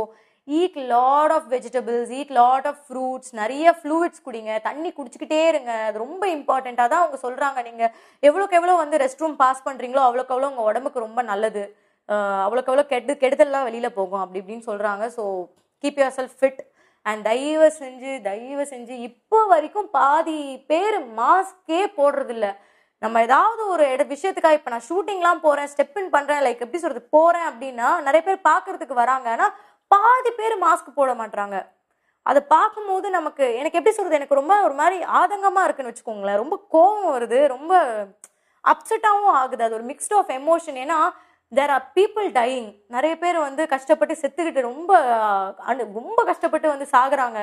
eat 0.48 0.78
lot 0.92 1.34
of 1.36 1.48
vegetables 1.54 2.12
eat 2.20 2.34
lot 2.40 2.68
of 2.72 2.82
fruits 2.88 3.32
நிறைய 3.42 3.74
ஃப்ளூயிட்ஸ் 3.80 4.24
குடிங்க 4.28 4.52
தண்ணி 4.68 4.90
குடிச்சிக்கிட்டே 4.98 5.42
இருங்க. 5.52 5.72
அது 5.88 6.04
ரொம்ப 6.06 6.24
இம்பார்ட்டண்ட்டாக 6.36 6.90
தான் 6.94 7.04
அவங்க 7.04 7.20
சொல்கிறாங்க 7.26 7.62
நீங்கள் 7.70 7.92
எவ்வளோக்கு 8.24 8.60
எவ்வளோ 8.60 8.78
வந்து 8.84 9.02
ரெஸ்ட் 9.06 9.24
ரூம் 9.24 9.40
பாஸ் 9.44 9.66
பண்ணுறீங்களோ 9.68 10.04
அவ்வளோக்கு 10.08 10.36
அவ்வளோ 10.36 10.52
உங்கள் 10.52 10.70
உடம்புக்கு 10.72 11.06
ரொம்ப 11.08 11.22
நல்லது. 11.32 11.66
அவ்வளோக்கு 12.46 12.72
எவ்வளோ 12.72 12.88
கெடு 12.94 13.14
கெடுதல்லாம் 13.24 13.68
வெளியில் 13.70 13.96
போகும் 14.00 14.22
அப்படி 14.24 14.42
இப்படின்னு 14.42 14.70
சொல்கிறாங்க 14.72 15.06
so 15.18 15.24
keep 15.84 16.00
yourself 16.20 16.38
fit 16.40 16.62
and 17.06 17.22
தயவு 17.30 17.68
செஞ்சு 17.82 18.14
தயவு 18.30 18.64
செஞ்சு 18.72 18.96
இப்போ 19.10 19.40
வரைக்கும் 19.52 19.90
பாதி 20.00 20.40
பேர் 20.72 20.98
மாஸ்கே 21.20 21.82
போடுறதில்ல. 22.00 22.48
நம்ம 23.04 23.22
ஏதாவது 23.28 23.62
ஒரு 23.74 23.84
இட 23.94 24.04
விஷயத்துக்காக 24.12 24.58
இப்போ 24.60 24.72
நான் 24.74 24.88
ஷூட்டிங்லாம் 24.90 25.42
போகிறேன் 25.46 25.70
ஸ்டெப் 25.74 25.98
இன் 26.02 26.14
பண்ணுறேன் 26.16 26.44
லைக் 26.46 26.64
எப்படி 26.66 26.82
சொல்கிறது 26.84 27.04
போகிறேன் 27.16 27.48
அப்படின்னா 27.50 27.90
நிறைய 28.08 28.22
பேர் 28.28 28.48
பார்க்கறதுக்கு 28.50 28.96
வராங்க. 29.04 29.28
ஆனால் 29.36 29.54
பாதி 29.94 30.32
பேர் 30.40 30.56
மாஸ்க் 30.64 30.98
போட 31.00 31.12
மாட்றாங்க. 31.20 31.58
அதை 32.30 32.42
பார்க்கும்போது 32.56 33.08
நமக்கு 33.18 33.46
எனக்கு 33.60 33.78
எப்படி 33.80 33.94
சொல்கிறது 33.96 34.20
எனக்கு 34.20 34.40
ரொம்ப 34.40 34.56
ஒரு 34.68 34.76
மாதிரி 34.80 34.98
ஆதங்கமாக 35.20 35.68
இருக்குன்னு 35.68 35.92
வச்சுக்கோங்களேன். 35.92 36.42
ரொம்ப 36.44 36.56
கோவம் 36.74 37.14
வருது 37.16 37.40
ரொம்ப 37.56 37.74
அப்செட்டாகவும் 38.64 39.38
ஆகுது. 39.42 39.64
அது 39.68 39.78
ஒரு 39.80 39.88
மிக்ஸ்ட் 39.92 40.16
ஆஃப் 40.20 40.34
எமோஷன் 40.40 40.80
ஏன்னா 40.84 40.98
தேர் 41.52 41.74
ஆர் 41.76 41.86
பீப்புள் 41.98 42.28
டையிங் 42.40 42.70
நிறைய 42.96 43.14
பேர் 43.22 43.38
வந்து 43.48 43.64
கஷ்டப்பட்டு 43.76 44.14
செத்துக்கிட்டு 44.24 44.68
ரொம்ப 44.72 44.92
ரொம்ப 46.00 46.20
கஷ்டப்பட்டு 46.32 46.68
வந்து 46.74 46.88
சாகுறாங்க. 46.96 47.40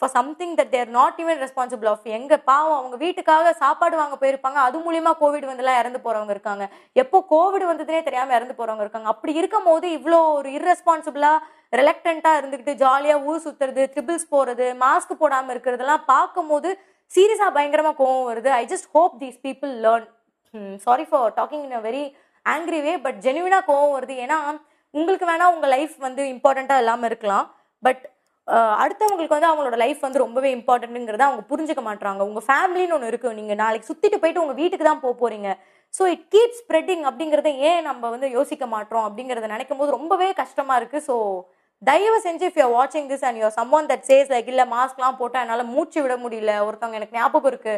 For 0.00 0.12
something 0.16 0.54
that 0.58 0.72
they're 0.74 0.90
not 0.96 1.18
even 1.22 1.38
responsible 1.44 1.88
of 1.92 2.06
எங்க 2.16 2.36
பாவம் 2.48 2.78
அவங்க 2.78 2.96
வீட்டுக்காக 3.04 3.52
சாப்பாடு 3.60 3.96
வாங்க 4.00 4.16
போயிருப்பாங்க. 4.22 4.58
அது 4.68 4.78
மூலியமா 4.86 5.12
கோவிட் 5.22 5.46
வந்துலாம் 5.50 5.78
இறந்து 5.82 6.00
போறவங்க 6.06 6.32
இருக்காங்க. 6.36 6.64
எப்போ 7.02 7.18
கோவிட் 7.34 7.64
வந்ததுனே 7.70 8.00
தெரியாம 8.08 8.34
இறந்து 8.38 8.56
போறவங்க 8.58 8.84
இருக்காங்க. 8.86 9.08
அப்படி 9.14 9.32
இருக்கும் 9.40 9.68
போது 9.70 9.86
இவ்வளோ 9.98 10.18
ஒரு 10.38 10.50
irresponsible-ஆ 10.58 11.32
ரிலக்டண்டா 11.80 12.32
இருந்துக்கிட்டு 12.40 12.74
ஜாலியா 12.82 13.16
ஊர் 13.28 13.44
சுத்துறது 13.46 13.84
ட்ரிபிள்ஸ் 13.94 14.28
போறது 14.34 14.66
மாஸ்க் 14.84 15.20
போடாம 15.22 15.50
இருக்கிறதெல்லாம் 15.54 16.04
பார்க்கும்போது 16.12 16.68
சீரியஸா 17.10 17.48
பயங்கரமா 17.56 17.92
கோவம் 18.02 18.28
வருது. 18.30 18.50
I 18.60 18.64
just 18.72 18.88
hope 18.96 19.16
these 19.22 19.38
people 19.46 19.72
learn 19.86 20.06
sorry 20.86 21.04
for 21.10 21.32
talking 21.38 21.64
in 21.66 21.76
a 21.78 21.82
very 21.88 22.04
angry 22.46 22.80
way 22.86 22.92
but 23.06 23.18
ஜெனுவினா 23.26 23.58
கோவம் 23.70 23.94
வருது. 23.96 24.16
ஏன்னா 24.24 24.38
உங்களுக்கு 24.94 25.26
வேணால் 25.30 25.54
உங்கள் 25.54 25.72
லைஃப் 25.76 25.96
வந்து 26.06 26.22
இம்பார்ட்டண்ட்டாக 26.34 26.82
இல்லாமல் 26.84 27.08
இருக்கலாம். 27.10 27.46
பட் 27.82 28.04
அடுத்தவங்களுக்கு 28.82 29.36
வந்து 29.36 29.48
அவங்களோட 29.50 29.76
லைஃப் 29.82 30.04
வந்து 30.06 30.22
ரொம்பவே 30.24 30.50
இம்பார்ட்டன்ட்டுங்கிறத 30.56 31.24
அவங்க 31.28 31.42
புரிஞ்சுக்க 31.50 31.82
மாட்டாங்க 31.88 32.22
உங்க 32.30 32.40
ஃபேமிலின்னு 32.48 32.96
ஒன்று 32.96 33.10
இருக்கு. 33.12 33.30
நீங்க 33.38 33.54
நாளைக்கு 33.62 33.88
சுத்திட்டு 33.90 34.20
போயிட்டு 34.22 34.42
உங்க 34.44 34.54
வீட்டுக்கு 34.60 34.86
தான் 34.88 35.02
போக 35.04 35.14
போறீங்க. 35.22 35.50
ஸோ 35.94 36.04
இட் 36.14 36.24
கீப் 36.34 36.54
ஸ்ப்ரெட்டிங் 36.60 37.04
அப்படிங்கிறத 37.08 37.50
ஏன் 37.70 37.82
நம்ம 37.88 38.08
வந்து 38.14 38.28
யோசிக்க 38.38 38.64
மாட்டோம் 38.74 39.04
அப்படிங்கிறத 39.08 39.48
நினைக்கும் 39.54 39.80
போது 39.80 39.96
ரொம்பவே 39.98 40.28
கஷ்டமா 40.42 40.74
இருக்கு. 40.80 41.00
ஸோ 41.08 41.16
தயவு 41.82 42.18
செஞ்சு 42.26 42.44
இஃப் 42.48 42.60
யூ 42.62 42.68
வாட்சிங் 42.76 43.08
this 43.12 43.24
and 43.28 43.38
you're 43.40 43.56
someone 43.78 43.88
that 43.90 44.06
says 44.10 44.30
like 44.34 44.50
இல்லை 44.52 44.64
மாஸ்க்லாம் 44.76 45.18
போட்டால் 45.20 45.42
என்னால் 45.44 45.70
மூச்சு 45.74 45.98
விட 46.04 46.14
முடியல. 46.24 46.52
ஒருத்தவங்க 46.66 46.98
எனக்கு 47.00 47.18
ஞாபகம் 47.20 47.50
இருக்கு. 47.52 47.74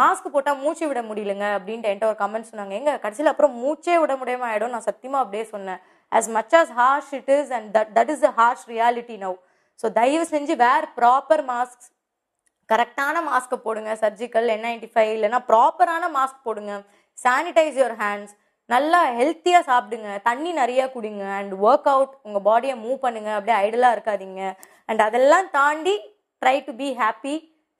மாஸ்க் 0.00 0.32
போட்டால் 0.34 0.58
மூச்சு 0.62 0.84
விட 0.90 1.00
முடியலங்க. 1.10 1.46
அப்படின்ட்டு 1.58 1.90
என்கிட்ட 1.90 2.10
ஒரு 2.12 2.18
கமெண்ட் 2.22 2.50
சொன்னாங்க. 2.50 2.74
எங்க 2.80 2.92
கடைசியில் 3.04 3.32
அப்புறம் 3.32 3.54
மூச்சே 3.64 3.96
விட 4.04 4.14
முடியாம 4.22 4.48
ஆயிடும் 4.50 4.74
நான் 4.76 4.88
சத்தியமாக 4.88 5.22
அப்படியே 5.24 5.44
சொன்னேன். 5.54 5.80
As 6.12 6.30
much 6.38 6.56
as 6.60 6.72
harsh 6.80 7.12
it 7.20 7.30
is 7.38 7.52
and 7.58 7.70
that 7.76 7.92
that 7.98 8.12
is 8.16 8.26
a 8.30 8.34
harsh 8.40 8.66
reality 8.74 9.18
now 9.24 9.36
so 9.80 9.88
தயவு 10.00 10.24
செஞ்சு 10.34 10.54
வேர் 10.64 10.86
ப்ராப்பர் 10.98 11.44
மாஸ்க் 11.52 11.86
கரெக்டான 12.72 13.16
மாஸ்க்கை 13.28 13.56
போடுங்க. 13.66 13.92
சர்ஜிக்கல் 14.02 14.48
என் 14.54 14.64
நைன்டி 14.66 14.88
ஃபைவ் 14.92 15.12
இல்லைன்னா 15.16 15.40
ப்ராப்பரான 15.50 16.04
மாஸ்க் 16.16 16.46
போடுங்க. 16.48 16.74
சானிடைஸ் 17.18 17.78
யுவர் 17.80 17.96
ஹேண்ட்ஸ் 18.02 18.34
நல்லா 18.70 18.98
ஹெல்த்தியாக 19.18 19.68
சாப்பிடுங்க. 19.70 20.10
தண்ணி 20.28 20.50
நிறைய 20.60 20.82
குடிங்க. 20.92 21.24
அண்ட் 21.38 21.54
ஒர்க் 21.68 21.88
அவுட் 21.94 22.12
உங்கள் 22.26 22.44
பாடியை 22.48 22.74
மூவ் 22.84 22.98
பண்ணுங்க. 23.04 23.30
அப்படியே 23.38 23.56
ஐடலாக 23.64 23.96
இருக்காதீங்க. 23.96 24.42
அண்ட் 24.90 25.02
அதெல்லாம் 25.06 25.48
தாண்டி 25.58 25.94
try 26.42 26.56
to 26.68 26.74
be 26.82 26.88
happy 27.02 27.34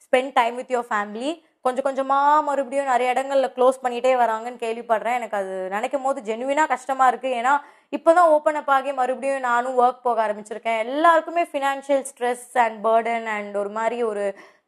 spend 0.06 0.34
time 0.38 0.56
with 0.60 0.72
your 0.74 0.90
family 0.90 1.30
கொஞ்சம் 1.66 1.86
கொஞ்சமாக 1.86 2.42
மறுபடியும் 2.48 2.90
நிறைய 2.92 3.14
இடங்கள்ல 3.14 3.48
க்ளோஸ் 3.56 3.80
பண்ணிகிட்டே 3.82 4.12
வராங்கன்னு 4.22 4.62
கேள்விப்படுறேன். 4.64 5.16
எனக்கு 5.20 5.36
அது 5.40 5.54
நினைக்கும் 5.74 6.06
போது 6.06 6.18
ஜென்வினாக 6.28 6.72
கஷ்டமாக 6.74 7.10
இருக்குது 7.12 7.36
ஏன்னா 7.40 7.54
இப்போ 7.96 8.10
தான் 8.16 8.32
ஓப்பன் 8.34 8.58
அப் 8.58 8.70
ஆகி 8.74 8.90
மறுபடியும் 8.98 9.46
நானும் 9.50 9.78
ஒர்க் 9.82 10.04
போக 10.06 10.18
ஆரம்பிச்சிருக்கேன். 10.24 10.80
எல்லாருக்குமே 10.84 11.42
financial 11.52 12.04
stress 12.10 12.46
and 12.64 12.78
burden 12.86 13.26
and 13.36 13.54
ஒரு 13.62 13.70
மாதிரி 13.78 13.98
ஒரு 14.10 14.24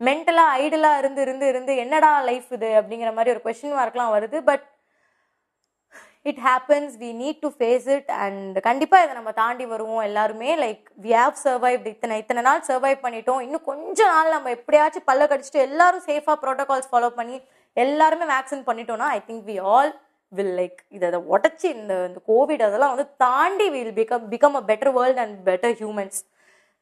மென்டலாக 0.09 0.57
ஐடலாக 0.63 1.01
இருந்து 1.03 1.21
இருந்து 1.27 1.47
இருந்து 1.53 1.73
என்னடா 1.85 2.13
லைஃப் 2.31 2.49
இது 2.57 2.71
அப்படிங்கிற 2.81 3.13
மாதிரி 3.19 3.33
ஒரு 3.35 3.43
கொஷின் 3.47 3.77
மார்க்லாம் 3.79 4.15
வருது. 4.17 4.39
But 4.51 4.65
it 6.31 6.43
happens 6.49 6.93
we 7.05 7.09
need 7.23 7.41
to 7.45 7.49
face 7.59 7.87
it 7.97 8.11
and 8.25 8.57
கண்டிப்பாக 8.69 9.05
இதை 9.05 9.15
நம்ம 9.21 9.33
தாண்டி 9.41 9.65
வருவோம் 9.73 10.05
எல்லாருமே. 10.09 10.51
லைக் 10.65 10.85
வி 11.05 11.13
ஹாவ் 11.23 11.37
சர்வைவ் 11.47 11.89
இத்தனை 11.95 12.17
இத்தனை 12.23 12.43
நாள் 12.49 12.69
சர்வைவ் 12.71 13.03
பண்ணிட்டோம். 13.07 13.43
இன்னும் 13.47 13.67
கொஞ்ச 13.73 13.99
நாள் 14.15 14.35
நம்ம 14.37 14.51
எப்படியாச்சும் 14.59 15.09
பல்ல 15.11 15.27
கடிச்சிட்டு 15.33 15.67
எல்லாரும் 15.69 16.07
சேஃபாக 16.11 16.37
ப்ரோட்டோகால்ஸ் 16.45 16.93
ஃபாலோ 16.93 17.11
பண்ணி 17.21 17.39
எல்லாருமே 17.77 18.27
வேக்சின் 18.35 18.69
பண்ணிட்டோம்னா 18.71 19.11
I 19.19 19.21
think 19.29 19.47
we 19.51 19.59
all 19.75 19.93
will 20.33 20.55
like 20.61 20.79
இதை 20.97 21.05
அதை 21.11 21.21
உடச்சி 21.35 21.69
இந்த 21.77 21.95
இந்த 22.09 22.21
கோவிட் 22.31 22.65
அதெல்லாம் 22.69 22.93
வந்து 22.95 23.07
தாண்டி 23.25 23.67
will 23.77 23.95
become 24.01 24.27
become 24.35 24.57
a 24.61 24.65
better 24.71 24.93
world 24.99 25.23
and 25.25 25.39
better 25.49 25.77
humans 25.81 26.19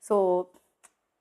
so 0.03 0.17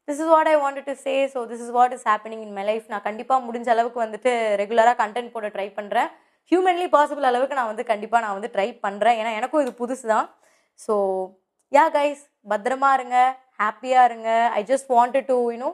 this 0.08 0.22
is 0.24 0.32
what 0.36 0.50
I 0.54 0.56
want 0.63 0.82
to 0.88 0.96
say 1.06 1.15
so 1.34 1.42
this 1.50 1.63
is 1.65 1.74
what 1.78 1.94
is 1.98 2.06
happening 2.12 2.44
in 2.46 2.56
my 2.60 2.65
life 2.70 2.88
நான் 2.94 3.06
கண்டிப்பாக 3.08 3.46
முடிஞ்ச 3.48 3.70
அளவுக்கு 3.76 4.00
வந்துட்டு 4.06 4.32
ரெகுலராக 4.63 4.98
கண்டென்ட் 5.04 5.34
போட 5.36 5.50
ட்ரை 5.56 5.68
பண்ணுறேன் 5.80 6.10
ஹியூமன்லி 6.52 6.88
பாசிபிள் 6.96 7.30
அளவுக்கு 7.30 7.58
நான் 7.60 7.72
வந்து 7.72 7.86
கண்டிப்பாக 7.92 8.24
நான் 8.26 8.38
வந்து 8.38 8.54
ட்ரை 8.56 8.70
பண்ணுறேன் 8.86 9.18
ஏன்னா 9.20 9.34
எனக்கும் 9.39 9.63
இது 9.65 9.74
புதுசு 9.82 10.06
தான் 10.13 10.28
ஸோ 10.80 10.96
யா 11.72 11.84
கைஸ் 11.96 12.22
பத்திரமா 12.52 12.89
இருங்க. 12.98 13.18
ஹாப்பியாக 13.60 14.08
இருங்க. 14.10 14.30
I 14.58 14.62
just 14.63 14.89
want 14.96 15.18
to 15.28 15.36
you know 15.52 15.70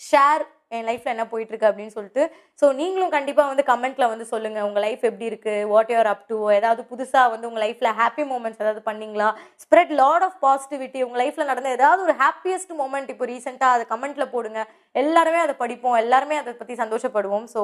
share 0.00 0.42
என் 0.76 0.86
லைஃப்பில் 0.88 1.12
என்ன 1.12 1.24
போயிட்டு 1.32 1.52
இருக்கு 1.52 1.68
அப்படின்னு 1.70 1.94
சொல்லிட்டு 1.96 2.22
ஸோ 2.60 2.66
நீங்களும் 2.80 3.12
கண்டிப்பாக 3.16 3.50
வந்து 3.52 3.64
கமெண்ட்ல 3.70 4.04
வந்து 4.12 4.26
சொல்லுங்க. 4.32 4.60
உங்க 4.68 4.80
லைஃப் 4.84 5.02
எப்படி 5.08 5.26
இருக்கு? 5.30 5.54
வாட் 5.72 5.90
யூர் 5.94 6.10
அப் 6.12 6.24
டு 6.30 6.36
ஏதாவது 6.58 6.82
புதுசாக 6.92 7.32
வந்து 7.34 7.48
உங்க 7.50 7.60
லைஃப்ல 7.64 7.90
ஹாப்பி 8.00 8.24
மூமெண்ட்ஸ் 8.32 8.62
ஏதாவது 8.64 8.82
பண்ணீங்களா? 8.90 9.28
ஸ்ப்ரெட் 9.64 9.92
லாட் 10.02 10.24
ஆஃப் 10.28 10.38
பாசிட்டிவிட்டி 10.46 11.02
உங்க 11.08 11.18
லைஃப்ல 11.22 11.46
நடந்த 11.50 11.70
ஏதாவது 11.78 12.02
ஒரு 12.06 12.16
ஹாப்பியஸ்ட் 12.24 12.72
மூமெண்ட் 12.80 13.12
இப்போ 13.14 13.28
ரீசெண்டாக 13.32 13.76
அதை 13.76 13.86
கமெண்ட்ல 13.92 14.26
போடுங்க. 14.34 14.62
எல்லாருமே 15.02 15.40
அதை 15.46 15.56
படிப்போம். 15.64 15.98
எல்லாருமே 16.04 16.38
அதை 16.42 16.54
பற்றி 16.62 16.76
சந்தோஷப்படுவோம். 16.84 17.46
ஸோ 17.54 17.62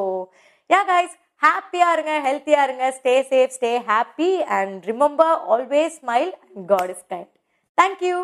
யா 0.71 0.83
கைஸ் 0.93 1.17
ஹாப்பியாக 1.43 1.95
இருங்க 1.97 2.15
ஹெல்த்தியாக 2.29 2.67
இருங்க. 2.69 2.87
Stay 2.99 3.15
safe 3.33 3.55
stay 3.59 3.73
happy 3.91 4.31
and 4.59 4.87
remember 4.93 5.37
always 5.55 5.97
smile 6.03 6.33
and 6.47 6.67
God 6.75 6.93
is 6.95 7.07
kind 7.13 7.33
thank you 7.79 8.17